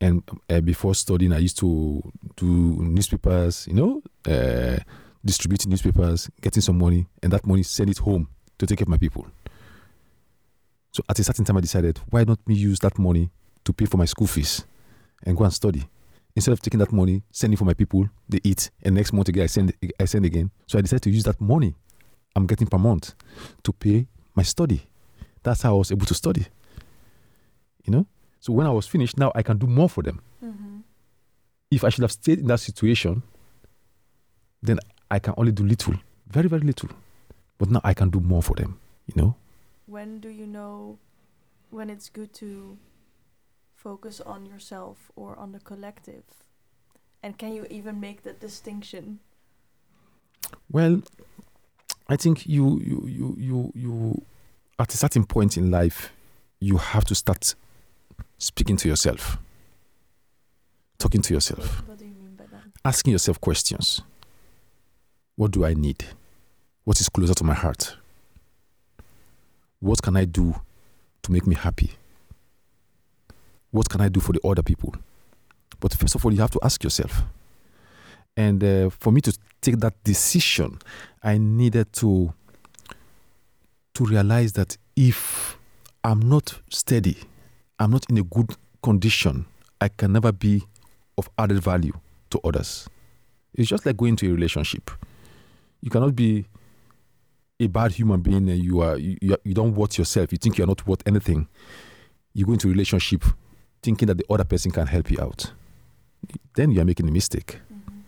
[0.01, 2.01] and uh, before studying, I used to
[2.35, 4.77] do newspapers, you know, uh,
[5.25, 8.89] distributing newspapers, getting some money, and that money send it home to take care of
[8.89, 9.25] my people.
[10.91, 13.29] So at a certain time, I decided, why not me use that money
[13.65, 14.65] to pay for my school fees
[15.25, 15.83] and go and study?
[16.35, 19.43] Instead of taking that money, sending for my people, they eat, and next month again
[19.43, 20.51] I send I send again.
[20.67, 21.75] So I decided to use that money
[22.35, 23.13] I'm getting per month
[23.63, 24.81] to pay my study.
[25.43, 26.45] That's how I was able to study.
[27.85, 28.05] You know?
[28.39, 30.21] So when I was finished, now I can do more for them.
[30.43, 30.79] Mm-hmm.
[31.71, 33.23] If I should have stayed in that situation,
[34.61, 35.95] then I can only do little,
[36.27, 36.89] very, very little.
[37.57, 39.35] But now I can do more for them, you know?
[39.85, 40.97] When do you know
[41.69, 42.77] when it's good to
[43.75, 46.23] focus on yourself or on the collective?
[47.23, 49.19] And can you even make that distinction?
[50.71, 51.01] Well,
[52.07, 54.25] I think you you you you you
[54.77, 56.11] at a certain point in life
[56.59, 57.55] you have to start
[58.37, 59.37] speaking to yourself.
[60.97, 61.79] Talking to yourself.
[61.81, 62.61] What, what do you mean by that?
[62.83, 64.01] Asking yourself questions.
[65.35, 66.05] What do I need?
[66.85, 67.97] What is closer to my heart?
[69.79, 70.55] What can I do
[71.23, 71.91] to make me happy?
[73.71, 74.95] What can I do for the other people?
[75.79, 77.23] But first of all, you have to ask yourself.
[78.37, 80.79] And uh, for me to take that decision,
[81.23, 82.33] I needed to
[83.95, 85.57] to realize that if
[86.03, 87.17] I'm not steady,
[87.79, 89.45] I'm not in a good condition,
[89.79, 90.63] I can never be
[91.17, 91.93] of added value
[92.29, 92.89] to others.
[93.53, 94.91] It's just like going to a relationship.
[95.81, 96.45] You cannot be
[97.59, 100.31] a bad human being and you are you, you, don't worth yourself.
[100.31, 101.47] You think you're not worth anything.
[102.33, 103.23] You go into a relationship
[103.81, 105.51] thinking that the other person can help you out.
[106.55, 107.59] Then you are making a mistake.
[107.71, 107.99] Mm-hmm.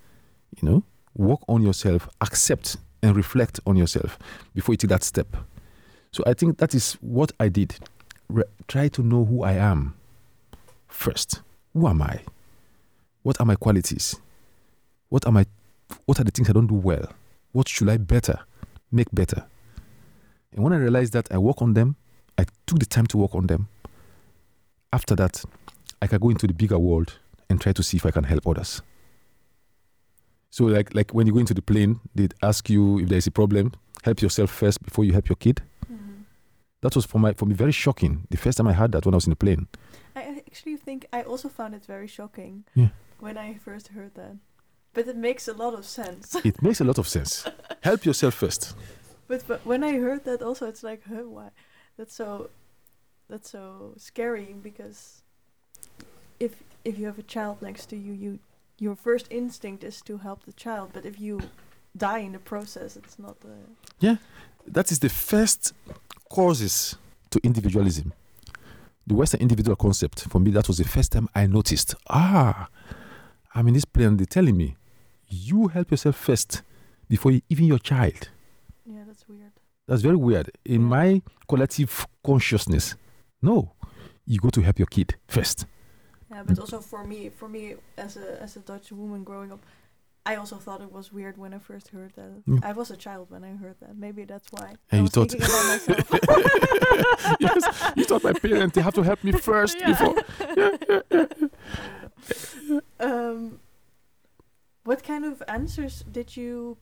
[0.62, 0.84] You know,
[1.15, 4.17] work on yourself, accept and reflect on yourself
[4.53, 5.38] before you take that step.
[6.12, 7.75] So I think that is what I did.
[8.27, 9.93] Re- try to know who I am
[10.88, 11.41] first.
[11.73, 12.21] Who am I?
[13.23, 14.15] What are my qualities?
[15.10, 15.45] What are my
[16.06, 17.08] what are the things I don't do well?
[17.58, 18.41] What should I better
[18.91, 19.48] make better?
[20.52, 21.96] And when I realized that I work on them,
[22.38, 23.67] I took the time to work on them.
[24.93, 25.43] After that,
[26.00, 27.17] I can go into the bigger world
[27.50, 28.84] and try to see if I can help others.
[30.52, 33.32] So like like when you go into the plane, they ask you if there's a
[33.32, 33.72] problem,
[34.04, 35.63] help yourself first before you help your kid.
[35.91, 36.22] Mm-hmm.
[36.82, 38.28] That was for my for me very shocking.
[38.30, 39.65] The first time I heard that when I was in the plane.
[40.15, 42.89] I I actually think I also found it very shocking Yeah.
[43.20, 44.36] when I first heard that.
[44.97, 46.36] But it makes a lot of sense.
[46.43, 47.45] It makes a lot of sense.
[47.83, 48.75] help yourself first.
[49.27, 51.49] but, but when I heard that also it's like, huh, why?
[51.97, 52.49] That's so
[53.29, 55.21] that's so scary because
[56.39, 58.39] if if you have a child next to you, you
[58.79, 61.41] your first instinct is to help the child, but if you
[61.95, 64.17] die in the process, it's not the
[64.65, 65.73] That is the first
[66.27, 66.97] causes
[67.29, 68.13] to individualism.
[69.05, 71.93] The Western individual concept, for me, that was the first time I noticed.
[72.10, 72.67] Ah,
[73.53, 74.75] I'm in this plane, they're telling me,
[75.28, 76.62] you help yourself first
[77.10, 78.30] before you, even your child.
[78.86, 79.52] yeah, that's weird.
[79.88, 80.52] That's very weird.
[80.66, 80.88] In Yeah.
[80.88, 82.96] my collective consciousness,
[83.42, 83.74] no,
[84.26, 85.66] you go to help your kid first.
[86.30, 89.66] Yeah, but also for me, for me as a as a Dutch woman growing up,
[90.26, 92.32] I also thought it was weird when I first heard that.
[92.46, 92.60] Yeah.
[92.70, 93.96] I was a child when I heard that.
[93.96, 94.76] Maybe that's why.
[94.92, 95.34] I And you was thought-
[97.40, 97.63] yes,
[97.96, 99.88] you thought my parents they have to help me first Yeah.
[99.92, 100.16] before.
[103.00, 103.60] um,
[104.88, 106.78] what kind of answers did you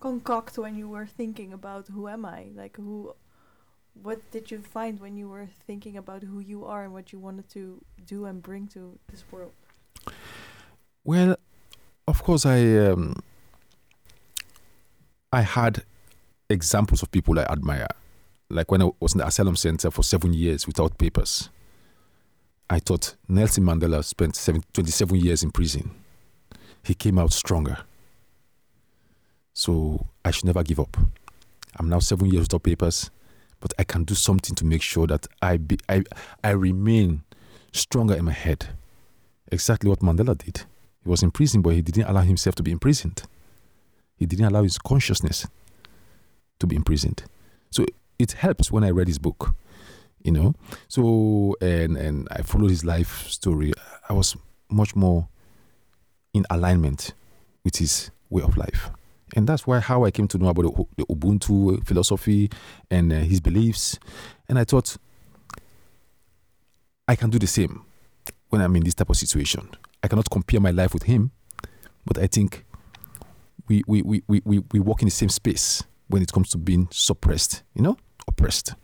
[0.00, 2.46] concoct when you were thinking about who am I?
[2.54, 3.14] Like who?
[4.02, 7.18] What did you find when you were thinking about who you are and what you
[7.18, 9.52] wanted to do and bring to this world?
[11.04, 11.36] Well,
[12.08, 13.16] of course, I um,
[15.30, 15.82] I had
[16.48, 17.88] examples of people I admire.
[18.48, 21.50] Like when I was in the asylum center for seven years without papers,
[22.70, 25.99] I thought Nelson Mandela spent seven, 27 years in prison.
[26.82, 27.78] He came out stronger.
[29.52, 30.96] So I should never give up.
[31.76, 33.10] I'm now seven years without papers,
[33.60, 36.02] but I can do something to make sure that I be, I
[36.42, 37.22] I remain
[37.72, 38.68] stronger in my head.
[39.52, 40.64] Exactly what Mandela did.
[41.02, 43.22] He was in prison, but he didn't allow himself to be imprisoned.
[44.16, 45.46] He didn't allow his consciousness
[46.58, 47.22] to be imprisoned.
[47.70, 47.86] So
[48.18, 49.54] it helps when I read his book,
[50.22, 50.54] you know.
[50.88, 53.72] So and and I followed his life story.
[54.08, 54.36] I was
[54.68, 55.28] much more
[56.32, 57.14] in alignment
[57.64, 58.90] with his way of life,
[59.36, 62.50] and that's why how I came to know about the, Ubuntu philosophy
[62.90, 63.98] and uh, his beliefs.
[64.48, 64.96] And I thought
[67.06, 67.84] I can do the same
[68.48, 69.68] when I'm in this type of situation.
[70.02, 71.30] I cannot compare my life with him,
[72.04, 72.64] but I think
[73.68, 76.58] we we, we, we, we, we walk in the same space when it comes to
[76.58, 78.74] being suppressed, you know, oppressed.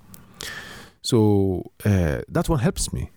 [1.03, 3.11] So uh, that one helps me.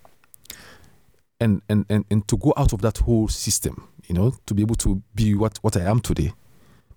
[1.40, 4.62] And, and, and, and to go out of that whole system, you know, to be
[4.62, 6.34] able to be what, what I am today.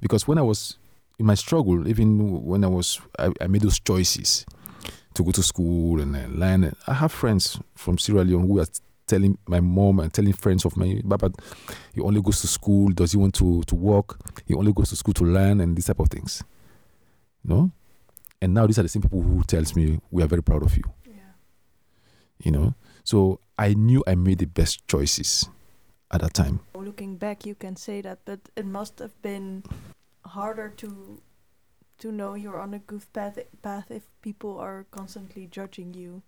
[0.01, 0.79] Because when I was
[1.19, 4.45] in my struggle, even when I was, I, I made those choices
[5.15, 6.75] to go to school and uh, learn.
[6.87, 8.67] I have friends from Sierra Leone who are
[9.07, 11.31] telling my mom and telling friends of my Baba,
[11.95, 12.89] he only goes to school.
[12.89, 14.19] Does he want to to work?
[14.47, 16.43] He only goes to school to learn and these type of things.
[17.45, 17.71] No,
[18.41, 20.77] and now these are the same people who tells me we are very proud of
[20.77, 20.85] you.
[21.07, 21.35] Yeah.
[22.43, 22.75] You know,
[23.05, 25.49] so I knew I made the best choices
[26.11, 26.61] at that time.
[26.75, 29.65] Looking back, you can say that, but it must have been
[30.25, 31.21] harder to
[31.99, 36.23] to know you're on a good path path if people are constantly judging you.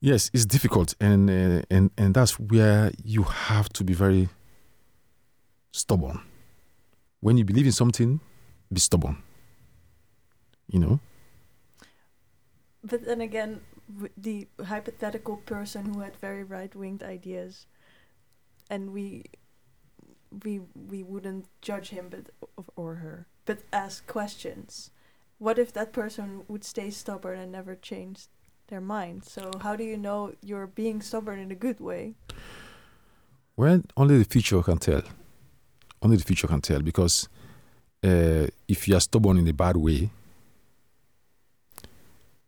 [0.00, 4.28] Yes, it's difficult, and uh, and and that's where you have to be very
[5.72, 6.20] stubborn.
[7.20, 8.20] When you believe in something,
[8.72, 9.16] be stubborn.
[10.68, 11.00] You know.
[12.82, 13.60] But then again,
[14.16, 17.66] the hypothetical person who had very right-winged ideas,
[18.70, 19.24] and we,
[20.44, 22.30] we we wouldn't judge him, but
[22.76, 24.90] or her, but ask questions.
[25.38, 28.26] What if that person would stay stubborn and never change
[28.68, 29.24] their mind?
[29.24, 32.14] So how do you know you're being stubborn in a good way?
[33.56, 35.02] Well, only the future can tell.
[36.00, 37.28] Only the future can tell because
[38.02, 40.10] uh, if you are stubborn in a bad way,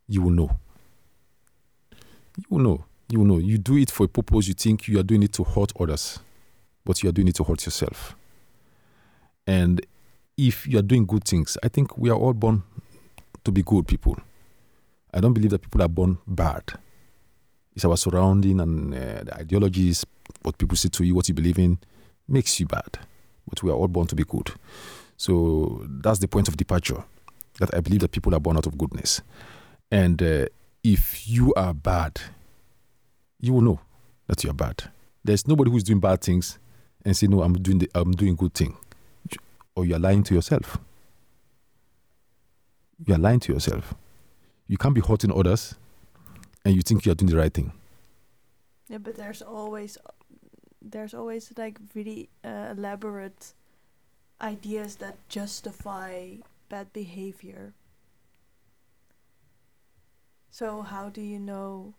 [0.08, 0.50] you will know.
[2.50, 2.84] You know.
[3.08, 3.38] You know.
[3.38, 4.48] You do it for a purpose.
[4.48, 6.18] You think you are doing it to hurt others,
[6.84, 8.16] but you are doing it to hurt yourself.
[9.46, 9.84] And
[10.36, 12.62] if you are doing good things, I think we are all born
[13.44, 14.18] to be good people.
[15.14, 16.64] I don't believe that people are born bad.
[17.74, 20.04] It's our surrounding and uh, the ideologies,
[20.42, 21.78] what people say to you, what you believe in,
[22.28, 22.98] makes you bad.
[23.48, 24.50] But we are all born to be good.
[25.16, 27.04] So that's the point of departure.
[27.60, 29.22] That I believe that people are born out of goodness.
[29.90, 30.46] And uh,
[30.86, 32.20] if you are bad,
[33.40, 33.80] you will know
[34.28, 34.84] that you are bad.
[35.24, 36.60] There's nobody who's doing bad things
[37.04, 38.76] and say, "No, I'm doing the, I'm doing good thing,"
[39.74, 40.78] or you are lying to yourself.
[43.04, 43.94] You are lying to yourself.
[44.68, 45.74] You can't be hurting others,
[46.64, 47.72] and you think you are doing the right thing.
[48.88, 49.98] Yeah, but there's always
[50.80, 53.54] there's always like really uh, elaborate
[54.40, 56.36] ideas that justify
[56.68, 57.74] bad behavior.
[60.56, 61.92] So how do you know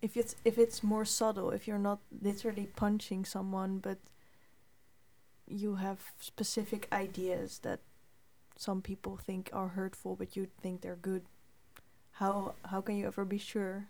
[0.00, 3.98] if it's if it's more subtle, if you're not literally punching someone but
[5.46, 7.78] you have specific ideas that
[8.56, 11.22] some people think are hurtful but you think they're good.
[12.18, 13.86] How how can you ever be sure?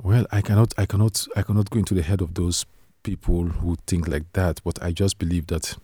[0.00, 2.66] Well, I cannot, I cannot, I cannot go into the head of those
[3.02, 4.60] people who think like that.
[4.62, 5.76] But I just believe that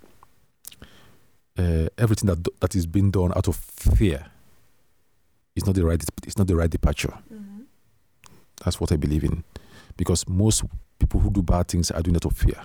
[1.59, 4.32] uh, everything that that is being done out of fear
[5.55, 6.03] is not the right.
[6.27, 7.15] It's not the right departure.
[7.33, 7.63] Mm-hmm.
[8.65, 9.45] That's what I believe in,
[9.97, 10.65] because most
[10.99, 12.61] people who do bad things are doing it out of fear.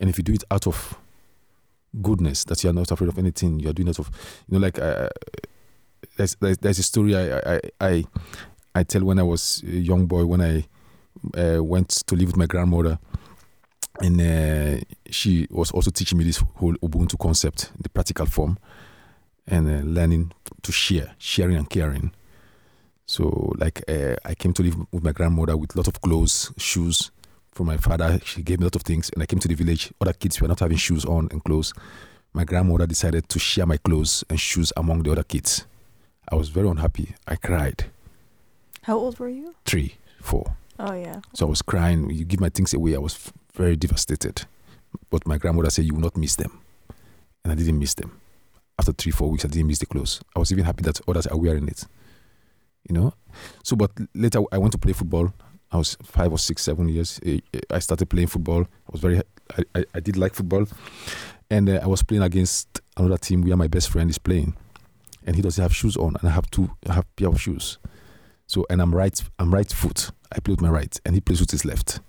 [0.00, 0.96] And if you do it out of
[2.02, 4.10] goodness, that you are not afraid of anything, you are doing it out of,
[4.48, 5.08] you know, like uh,
[6.16, 8.04] there's, there's there's a story I I I
[8.74, 10.66] I tell when I was a young boy when I
[11.36, 12.98] uh, went to live with my grandmother,
[14.00, 18.58] and uh, she was also teaching me this whole Ubuntu concept, the practical form,
[19.48, 20.32] and uh, learning
[20.62, 22.12] to share, sharing and caring.
[23.06, 26.52] So, like, uh, I came to live with my grandmother with a lot of clothes,
[26.58, 27.10] shoes
[27.52, 28.20] from my father.
[28.24, 29.90] She gave me a lot of things, and I came to the village.
[30.00, 31.72] Other kids were not having shoes on and clothes.
[32.34, 35.64] My grandmother decided to share my clothes and shoes among the other kids.
[36.30, 37.14] I was very unhappy.
[37.26, 37.86] I cried.
[38.82, 39.54] How old were you?
[39.64, 40.54] Three, four.
[40.78, 41.20] Oh yeah.
[41.34, 42.10] So I was crying.
[42.10, 42.94] You give my things away.
[42.94, 44.44] I was f- very devastated.
[45.10, 46.60] But my grandmother said, You will not miss them.
[47.42, 48.20] And I didn't miss them.
[48.78, 50.20] After three, four weeks, I didn't miss the clothes.
[50.36, 51.84] I was even happy that others are wearing it.
[52.88, 53.14] You know?
[53.64, 55.32] So, but later I went to play football.
[55.70, 57.20] I was five or six, seven years.
[57.70, 58.62] I started playing football.
[58.62, 59.18] I was very,
[59.56, 60.66] I, I, I did like football.
[61.50, 64.54] And uh, I was playing against another team where my best friend is playing.
[65.26, 66.16] And he doesn't have shoes on.
[66.20, 67.78] And I have two, I have pair of shoes.
[68.46, 70.10] So, and I'm right, I'm right foot.
[70.32, 72.00] I play with my right, and he plays with his left.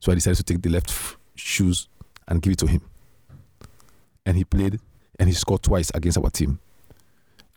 [0.00, 1.88] So I decided to take the left f- shoes
[2.28, 2.82] and give it to him.
[4.26, 4.80] And he played,
[5.22, 6.58] and he scored twice against our team.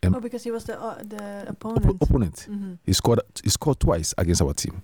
[0.03, 1.97] Um, Oh, because he was the uh, the Oppo- opponent.
[2.01, 2.39] opponent.
[2.47, 3.21] hmm He scored.
[3.43, 4.83] He scored twice against our team.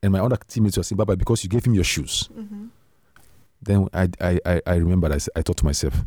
[0.00, 2.66] And my other teammates were saying, "Babah, because you gave him your shoes." hmm
[3.60, 5.10] Then I, I, I, I remembered.
[5.12, 6.04] I, I thought to myself,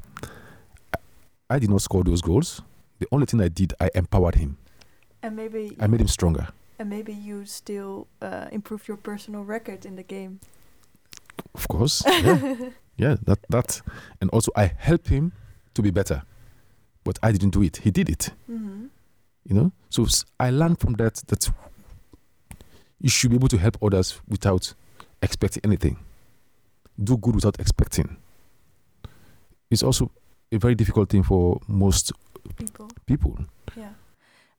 [0.95, 2.61] I, I did not score those goals.
[2.99, 4.55] The only thing I did, I empowered him.
[5.21, 6.47] And maybe I made him stronger.
[6.79, 10.39] and maybe you still uh, improve your personal record in the game.
[11.53, 12.03] Of course.
[12.05, 12.55] Yeah.
[12.97, 13.81] yeah, that that
[14.21, 15.31] and also I helped him
[15.78, 16.21] to be better.
[17.03, 17.78] But I didn't do it.
[17.78, 18.32] He did it.
[18.47, 18.88] hmm
[19.49, 19.71] You know?
[19.89, 20.05] So
[20.39, 21.49] I learned from that that
[22.99, 24.73] you should be able to help others without
[25.21, 25.97] expecting anything.
[27.01, 28.17] Do good without expecting.
[29.69, 30.11] It's also
[30.51, 32.11] a very difficult thing for most
[32.57, 33.38] People, people.
[33.75, 33.93] yeah.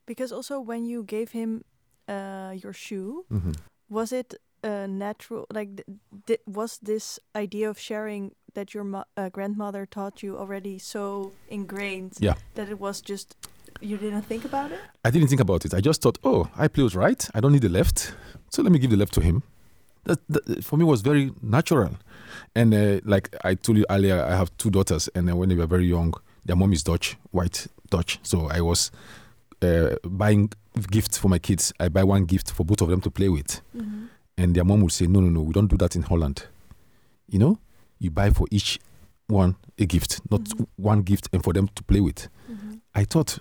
[0.07, 1.64] Because also when you gave him
[2.09, 3.55] uh, your shoe, Mhm.
[3.91, 5.47] was it uh, natural?
[5.53, 5.87] Like, th-
[6.27, 11.32] th- was this idea of sharing that your mo- uh, grandmother taught you already so
[11.49, 12.34] ingrained Yeah.
[12.55, 13.36] that it was just
[13.80, 14.80] you didn't think about it?
[15.05, 15.72] I didn't think about it.
[15.74, 17.28] I just thought, oh, I play with right.
[17.34, 18.12] I don't need the left,
[18.51, 19.42] so let me give the left to him.
[20.05, 21.90] That, that for me was very natural.
[22.55, 25.55] And uh, like I told you earlier, I have two daughters, and uh, when they
[25.55, 28.18] were very young, their mom is Dutch, white Dutch.
[28.22, 28.90] So I was
[29.62, 30.51] uh, buying
[30.90, 31.72] gifts for my kids.
[31.78, 34.07] I buy one gift for both of them to play with, Mm-hmm.
[34.38, 36.46] and their mom would say, no, no, no, we don't do that in Holland.
[37.28, 37.59] You know,
[37.99, 38.78] you buy for each
[39.28, 40.66] one a gift, not Mhm.
[40.76, 42.28] one gift, and for them to play with.
[42.51, 42.74] Mm-hmm.
[42.94, 43.38] I thought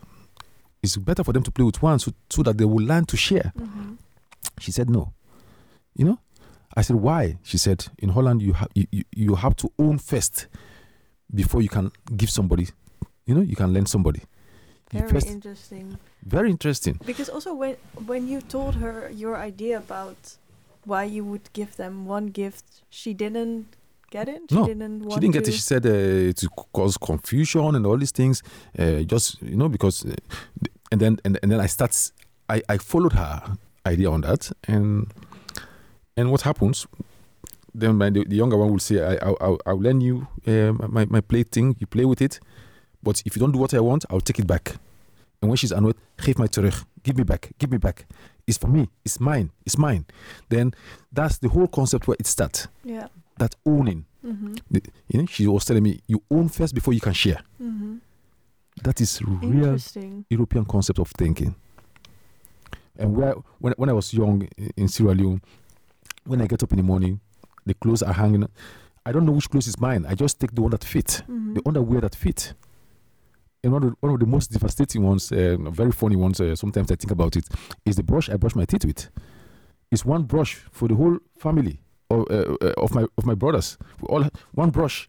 [0.83, 3.17] it's better for them to play with one so, so that they will learn to
[3.17, 3.51] share.
[3.57, 3.93] Mm-hmm.
[4.59, 5.13] She said no.
[5.95, 6.19] You know?
[6.75, 7.37] I said, why?
[7.43, 10.47] She said, in Holland you have you, you, you have to own first
[11.33, 12.67] before you can give somebody.
[13.25, 14.21] You know, you can lend somebody.
[14.91, 15.97] Very first- interesting.
[16.23, 16.99] very interesting.
[17.05, 20.37] Because also when when you told her your idea about
[20.85, 23.65] why you would give them one gift, she didn't
[24.11, 24.41] get it.
[24.49, 24.99] She No, didn't.
[25.01, 25.53] Want She didn't get to it.
[25.55, 28.41] She said uh, to cause confusion and all these things.
[28.77, 30.15] Uh, just you know because, uh,
[30.91, 32.11] and then and, and then I start.
[32.49, 33.41] I I followed her
[33.85, 35.07] idea on that, and
[36.15, 36.87] and what happens?
[37.79, 40.71] Then my, the, the younger one will say, I I I'll, I'll lend you uh,
[40.89, 41.75] my my play thing.
[41.79, 42.39] You play with it,
[43.03, 44.75] but if you don't do what I want, I'll take it back.
[45.41, 46.73] And when she's annoyed, geef mij terug.
[47.03, 47.51] Give me back.
[47.59, 48.05] Give me back.
[48.47, 48.87] It's for me.
[49.05, 49.49] It's mine.
[49.65, 50.05] It's mine.
[50.49, 50.71] Then
[51.13, 52.67] that's the whole concept where it starts.
[52.83, 53.07] Yeah.
[53.39, 54.05] That owning.
[54.25, 54.53] Mm-hmm.
[54.71, 57.39] The- you know, she was telling me you own first before you can share.
[57.61, 57.97] Mm-hmm.
[58.83, 59.77] That is real
[60.29, 61.55] European concept of thinking.
[62.97, 65.41] And where when when I was young in Sierra Leone,
[66.25, 67.19] when I get up in the morning,
[67.65, 68.47] the clothes are hanging.
[69.05, 70.05] I don't know which clothes is mine.
[70.07, 71.53] I just take the one that fit, Mm-hmm.
[71.53, 72.53] the underwear that fit.
[73.63, 76.39] And one of the, one of the most devastating ones, uh, very funny ones.
[76.41, 77.45] Uh, sometimes I think about it,
[77.85, 79.09] is the brush I brush my teeth with.
[79.91, 81.79] It's one brush for the whole family
[82.09, 83.77] of, uh, uh, of my of my brothers.
[84.01, 85.07] We all one brush.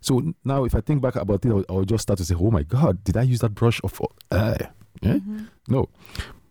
[0.00, 2.50] So now, if I think back about it, I'll, I'll just start to say, "Oh
[2.50, 4.54] my God, did I use that brush of?" Uh,
[5.02, 5.14] yeah?
[5.18, 5.48] Mhm.
[5.68, 5.88] No,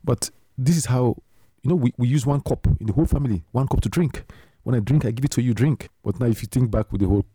[0.03, 1.15] but this is how
[1.63, 4.23] you know we, we use one cup in the whole family, one cup to drink.
[4.63, 5.89] When I drink, I give it to you, drink.
[6.03, 7.25] But now, if you think back with the whole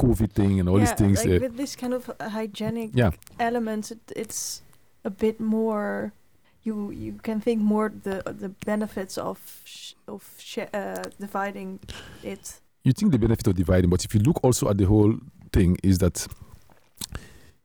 [0.00, 3.10] COVID thing and all these things, Like uh, with this kind of hygienic yeah,
[3.40, 4.62] elements, it, it's
[5.04, 6.12] a bit more.
[6.64, 11.80] You you can think more the the benefits of sh- of sh- uh, dividing
[12.22, 12.60] it.
[12.84, 15.14] you think the benefit of dividing, but if you look also at the whole
[15.52, 16.26] thing, is that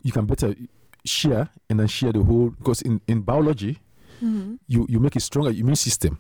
[0.04, 0.56] you can better
[1.06, 3.78] share and then share the whole because in in biology
[4.20, 4.56] Mm-hmm.
[4.68, 6.18] you you make a stronger immune system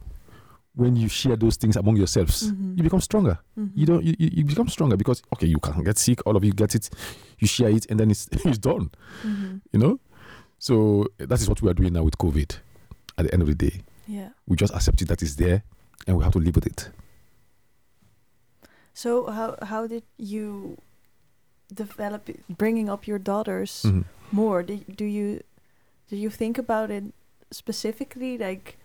[0.75, 2.51] when you share those things among yourselves.
[2.51, 2.77] Mhm.
[2.77, 3.39] You become stronger.
[3.57, 3.79] Mm-hmm.
[3.79, 6.43] you don't you, you you become stronger because okay you can get sick all of
[6.45, 6.91] you get it
[7.39, 8.91] you share it and then it's it's done
[9.25, 9.57] Mm-hmm.
[9.73, 9.99] you know
[10.59, 12.55] so that is what we are doing now with covid
[13.17, 14.29] at the end of the day Yeah.
[14.47, 15.63] we just accept it that it's there
[16.07, 16.89] and we have to live with it
[18.93, 20.77] So how how did you
[21.73, 24.05] develop bringing up your daughters Mhm.
[24.31, 24.63] more?
[24.63, 25.41] Do, do you
[26.09, 27.03] do you think about it
[27.51, 28.77] specifically, like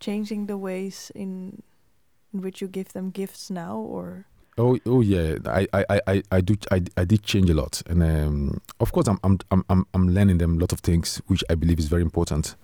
[0.00, 1.62] changing the ways in
[2.34, 4.24] in which you give them gifts now, or
[4.58, 8.02] oh oh yeah i i i I- do i, I did change a lot and
[8.02, 11.42] um, of course I'm, I'm i'm i'm i'm learning them a lot of things which
[11.48, 12.56] i believe is very important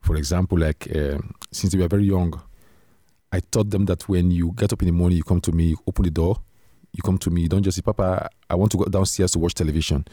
[0.00, 2.40] for example like um, since they were very young
[3.32, 5.64] i taught them that when you get up in the morning you come to me
[5.64, 6.36] you open the door
[6.92, 9.38] you come to me you don't just say papa i want to go downstairs to
[9.38, 10.04] watch television.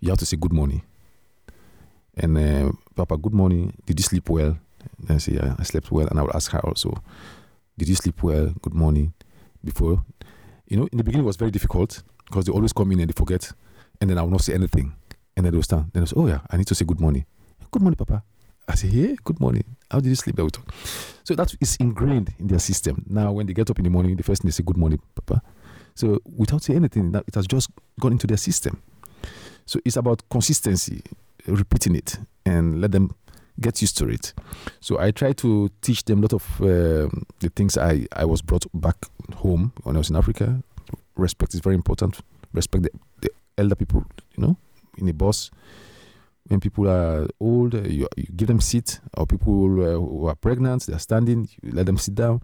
[0.00, 0.82] You have to say good morning.
[2.14, 3.72] And uh, papa good morning.
[3.86, 4.58] Did you sleep well?
[4.98, 6.06] And i say yeah i slept well.
[6.08, 7.02] And i will ask her also
[7.78, 8.52] did you sleep well?
[8.62, 9.12] Good morning.
[9.64, 10.04] Before
[10.68, 13.08] you know in the beginning it was very difficult because they always come in and
[13.08, 13.50] they forget.
[14.00, 14.94] And then i will not say anything.
[15.36, 15.90] And then they'll stand.
[15.92, 17.24] Then I say oh yeah i need to say good morning.
[17.70, 18.22] Good morning papa
[18.68, 19.64] i say hey, good morning.
[19.90, 20.72] How did you sleep They will talk.
[21.24, 23.04] so that is ingrained in their system.
[23.08, 25.00] Now when they get up in the morning the first thing they say good morning
[25.14, 25.42] papa.
[25.94, 28.82] So without saying anything that it has just gone into their system.
[29.66, 31.02] So it's about consistency
[31.46, 33.14] repeating it and let them
[33.60, 34.34] get used to it.
[34.80, 38.42] So i try to teach them a lot of um, the things i i was
[38.42, 38.96] brought back
[39.36, 40.62] home when i was in africa.
[41.16, 42.18] Respect is very important.
[42.52, 42.90] Respect the,
[43.20, 44.04] the elder people
[44.36, 44.56] you know
[44.98, 45.50] in a bus
[46.48, 50.34] When people are old, uh, you, you give them seat, or people uh, who are
[50.36, 52.42] pregnant, they are standing, you let them sit down.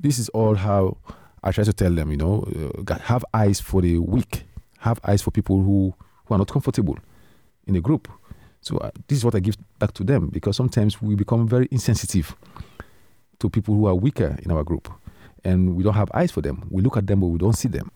[0.00, 0.96] This is all how
[1.42, 2.44] I try to tell them, you know,
[2.88, 4.44] uh, have eyes for the weak,
[4.78, 5.94] have eyes for people who,
[6.24, 6.98] who are not comfortable
[7.66, 8.08] in a group.
[8.60, 11.68] So uh, this is what I give back to them because sometimes we become very
[11.70, 12.34] insensitive
[13.38, 14.92] to people who are weaker in our group
[15.44, 16.66] and we don't have eyes for them.
[16.70, 17.92] We look at them, but we don't see them.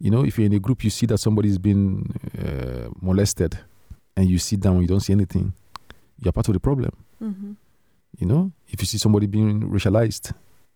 [0.00, 3.58] You know, if you're in a group, you see that somebody's been uh, molested,
[4.16, 5.52] and you sit down, you don't see anything.
[6.18, 6.92] You're part of the problem.
[7.22, 7.52] Mm-hmm.
[8.18, 10.32] You know, if you see somebody being racialized,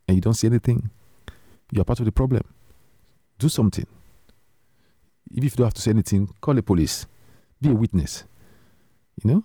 [0.06, 0.90] and you don't see anything,
[1.70, 2.42] you're part of the problem.
[3.38, 3.86] Do something.
[5.30, 7.06] Even if you don't have to say anything, call the police.
[7.60, 8.24] Be a witness.
[9.22, 9.44] You know.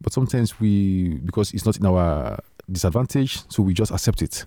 [0.00, 2.38] But sometimes we, because it's not in our
[2.70, 4.46] disadvantage, so we just accept it.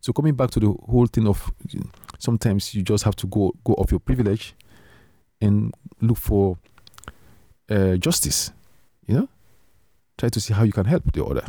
[0.00, 1.52] So coming back to the whole thing of
[2.18, 4.54] sometimes you just have to go go off your privilege
[5.40, 6.58] and look for
[7.70, 8.52] uh, justice.
[9.06, 9.28] You know,
[10.18, 11.46] try to see how you can help the other.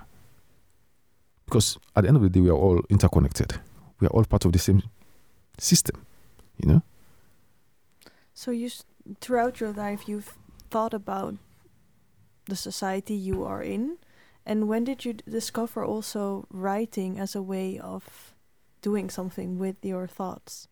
[1.46, 3.60] Because at the end of the day, we are all interconnected.
[4.00, 4.84] We are all part of the same
[5.58, 6.06] system.
[6.62, 6.82] You know.
[8.34, 8.70] So you,
[9.22, 10.34] throughout your life, you've
[10.70, 11.36] thought about
[12.46, 13.98] the society you are in,
[14.46, 18.34] and when did you discover also writing as a way of
[18.82, 20.68] doing something with your thoughts?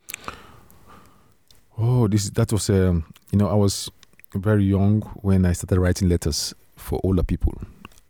[1.77, 3.91] Oh, this that was um, you know I was
[4.33, 7.53] very young when I started writing letters for older people.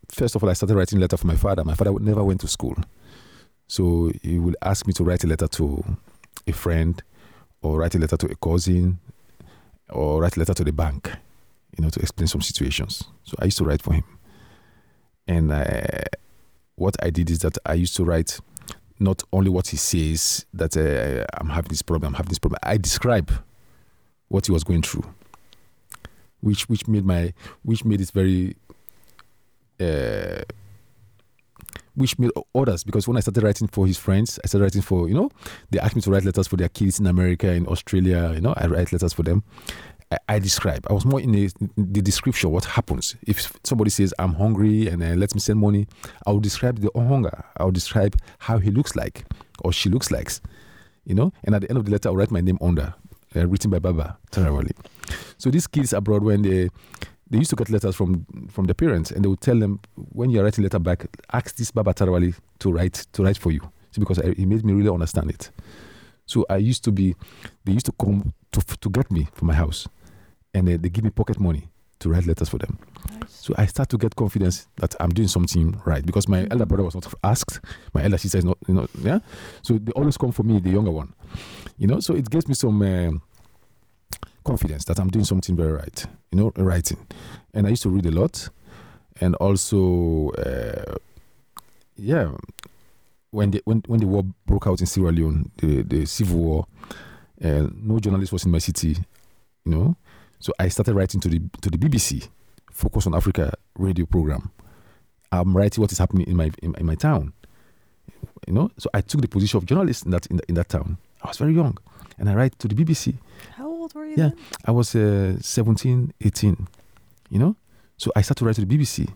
[0.09, 1.63] First of all, I started writing letter for my father.
[1.63, 2.75] My father never went to school,
[3.67, 5.97] so he would ask me to write a letter to
[6.47, 7.01] a friend,
[7.61, 8.99] or write a letter to a cousin,
[9.89, 11.11] or write a letter to the bank,
[11.77, 13.03] you know, to explain some situations.
[13.23, 14.03] So I used to write for him,
[15.27, 16.03] and uh,
[16.75, 18.39] what I did is that I used to write
[18.99, 22.59] not only what he says that uh, I'm having this problem, I'm having this problem.
[22.63, 23.31] I describe
[24.27, 25.03] what he was going through,
[26.45, 27.33] which which made my
[27.63, 28.55] which made it very
[29.79, 30.43] uh,
[31.95, 35.07] which made others because when I started writing for his friends, I started writing for
[35.09, 35.29] you know
[35.71, 38.31] they asked me to write letters for their kids in America, in Australia.
[38.33, 39.43] You know, I write letters for them.
[40.11, 40.85] I, I describe.
[40.87, 45.01] I was more in the, the description what happens if somebody says I'm hungry and
[45.01, 45.87] uh, lets me send money.
[46.27, 47.43] I will describe the hunger.
[47.57, 49.25] I will describe how he looks like
[49.63, 50.31] or she looks like.
[51.05, 52.95] You know, and at the end of the letter, I'll write my name under,
[53.35, 54.71] uh, written by Babah Tarawally.
[55.37, 56.69] So these kids abroad, when they
[57.29, 60.29] they used to get letters from from their parents, and they would tell them when
[60.29, 63.61] you're writing letter back, ask this Babah Tarawally to write to write for you,
[63.91, 65.51] See, because I, he made me really understand it.
[66.25, 67.15] So I used to be,
[67.65, 69.87] they used to come to to get me from my house,
[70.53, 71.69] and uh, they give me pocket money
[71.99, 72.77] to write letters for them.
[73.21, 73.31] Nice.
[73.31, 76.83] So I start to get confidence that I'm doing something right because my elder brother
[76.83, 77.59] was not asked,
[77.93, 79.19] my elder sister is not, you know, yeah.
[79.61, 81.13] So they always come for me, the younger one,
[81.77, 81.99] you know.
[81.99, 83.21] So it gives me some um
[84.43, 86.97] confidence that I'm doing something very right, you know, writing.
[87.53, 88.49] And I used to read a lot,
[89.21, 90.95] and also, uh,
[91.95, 92.31] yeah,
[93.31, 96.67] when the when when the war broke out in Sierra Leone, the the civil war,
[97.43, 98.97] uh, no journalist was in my city,
[99.65, 99.95] you know.
[100.39, 102.27] So I started writing to the to the BBC,
[102.71, 104.51] Focus on Africa radio program.
[105.31, 107.33] I'm writing what is happening in my in, in my town,
[108.47, 108.69] you know.
[108.77, 110.97] So I took the position of journalist in that in, in that town.
[111.23, 111.77] I was very young,
[112.19, 113.15] and I write to the BBC.
[113.57, 114.29] How old were you Yeah.
[114.29, 114.37] then?
[114.65, 116.67] I was uh, 17, 18,
[117.29, 117.55] you know.
[117.97, 119.07] So I started to write to the BBC.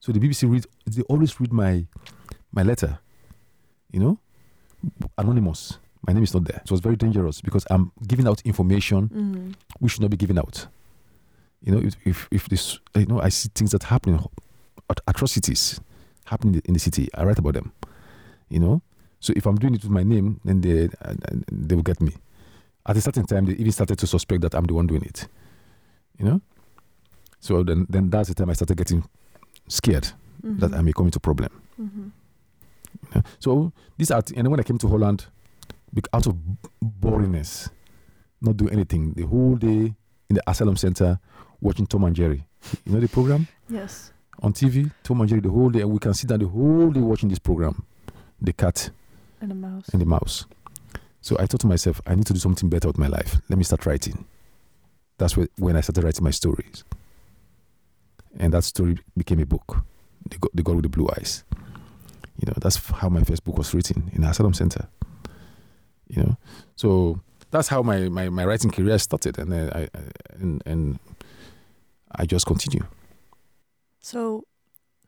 [0.00, 1.86] So the BBC read, they always read my
[2.52, 2.98] my letter,
[3.92, 4.18] you know,
[5.18, 5.78] anonymous.
[6.06, 6.60] My name is not there.
[6.64, 9.50] It was very dangerous because I'm giving out information Mm-hmm.
[9.80, 10.66] we should not be giving out.
[11.62, 14.20] You know, if if, if this, you know, I see things that happen,
[15.08, 15.80] atrocities
[16.26, 17.72] happening in the city, I write about them.
[18.48, 18.82] You know,
[19.20, 21.14] so if I'm doing it with my name, then they uh,
[21.50, 22.12] they will get me.
[22.86, 25.26] At a certain time, they even started to suspect that I'm the one doing it.
[26.18, 26.40] You know,
[27.40, 29.02] so then then that's the time I started getting
[29.68, 31.50] scared that I may come into problem.
[31.80, 33.20] Mm-hmm.
[33.40, 35.26] So these are, and then when I came to Holland,
[36.12, 36.36] out of
[37.00, 37.70] boringness,
[38.40, 39.94] not doing anything, the whole day
[40.28, 41.18] in the asylum center
[41.60, 42.44] watching Tom and Jerry.
[42.84, 44.12] You know the program Yes.
[44.42, 46.90] on TV, Tom and Jerry, the whole day, and we can sit down the whole
[46.90, 47.84] day watching this program,
[48.40, 48.90] the cat
[49.40, 49.88] And the mouse.
[49.90, 50.44] and the mouse.
[51.20, 53.40] So I thought to myself, I need to do something better with my life.
[53.48, 54.24] Let me start writing.
[55.18, 56.84] That's whe- when I started writing my stories,
[58.38, 59.78] and that story became a book,
[60.28, 61.42] the, the girl with the blue eyes.
[62.38, 64.86] You know, that's how my first book was written in the Asylum Center.
[66.08, 66.36] You know,
[66.76, 69.88] so that's how my, my, my writing career started, and I, I
[70.34, 70.98] and, and
[72.12, 72.84] I just continue.
[74.00, 74.44] So,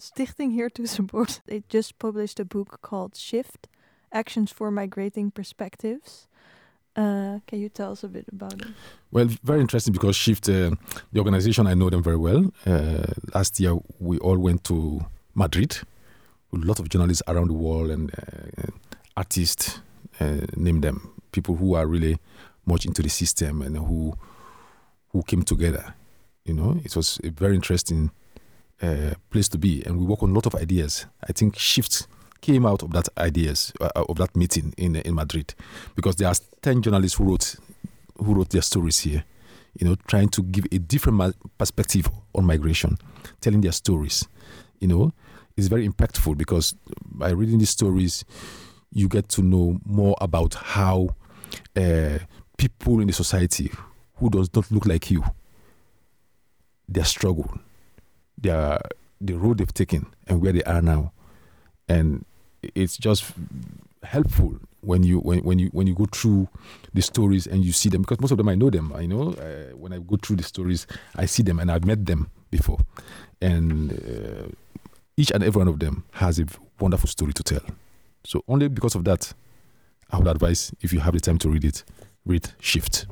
[0.01, 3.68] Stichting Here to Support, they just published a book called Shift
[4.12, 6.26] Actions for Migrating Perspectives.
[6.96, 8.66] Uh, can you tell us a bit about it?
[9.12, 10.72] Well, very interesting because Shift, uh,
[11.12, 12.51] the organization, I know them very well.
[12.66, 15.78] Uh, last year, we all went to Madrid.
[16.51, 18.70] With a lot of journalists around the world and uh,
[19.16, 19.80] artists,
[20.21, 22.19] uh, name them, people who are really
[22.66, 24.14] much into the system and who
[25.12, 25.95] who came together.
[26.45, 28.11] You know, it was a very interesting
[28.83, 31.07] uh, place to be, and we work on a lot of ideas.
[31.29, 32.07] I think Shift
[32.41, 35.55] came out of that ideas uh, of that meeting in in Madrid,
[35.95, 37.57] because there are ten journalists who wrote
[38.16, 39.25] who wrote their stories here.
[39.79, 42.99] You know, trying to give a different perspective on migration,
[43.41, 44.27] telling their stories.
[44.81, 45.12] You know,
[45.57, 48.25] is very impactful because by reading these stories,
[48.93, 51.14] you get to know more about how
[51.76, 52.18] uh,
[52.57, 53.70] people in the society
[54.16, 55.22] who does not look like you,
[56.89, 57.59] their struggle,
[58.36, 58.80] their
[59.20, 61.12] the road they've taken, and where they are now,
[61.89, 62.24] and
[62.62, 63.32] it's just
[64.03, 66.49] helpful when you when, when you when you go through
[66.95, 68.93] the stories and you see them because most of them I know them.
[68.95, 70.86] I know uh, when I go through the stories,
[71.16, 72.78] I see them and I've met them before,
[73.41, 74.49] and uh,
[75.16, 76.47] each and every one of them has a
[76.80, 77.62] wonderful story to tell.
[78.25, 79.33] So only because of that,
[80.11, 81.85] I would advise if you have the time to read it,
[82.25, 83.07] read Shift.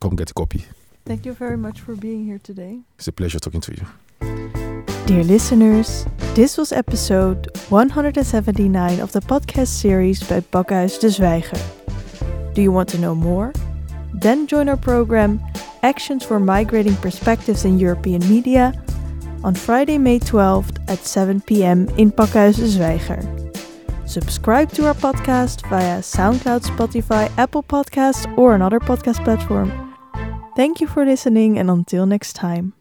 [0.00, 0.64] Come get a copy.
[1.04, 2.80] Thank you very much for being here today.
[2.96, 3.86] It's a pleasure talking to you.
[5.06, 11.58] Dear listeners, this was episode 179 of the podcast series by Pakhuis de Zwijger.
[12.54, 13.52] Do you want to know more?
[14.12, 15.40] Then join our program
[15.82, 18.74] Actions for Migrating Perspectives in European Media
[19.44, 23.47] on Friday, May 12th at 7 pm in Pakhuis de Zwijger.
[24.08, 29.94] Subscribe to our podcast via SoundCloud, Spotify, Apple Podcasts, or another podcast platform.
[30.56, 32.72] Thank you for listening, and until next time.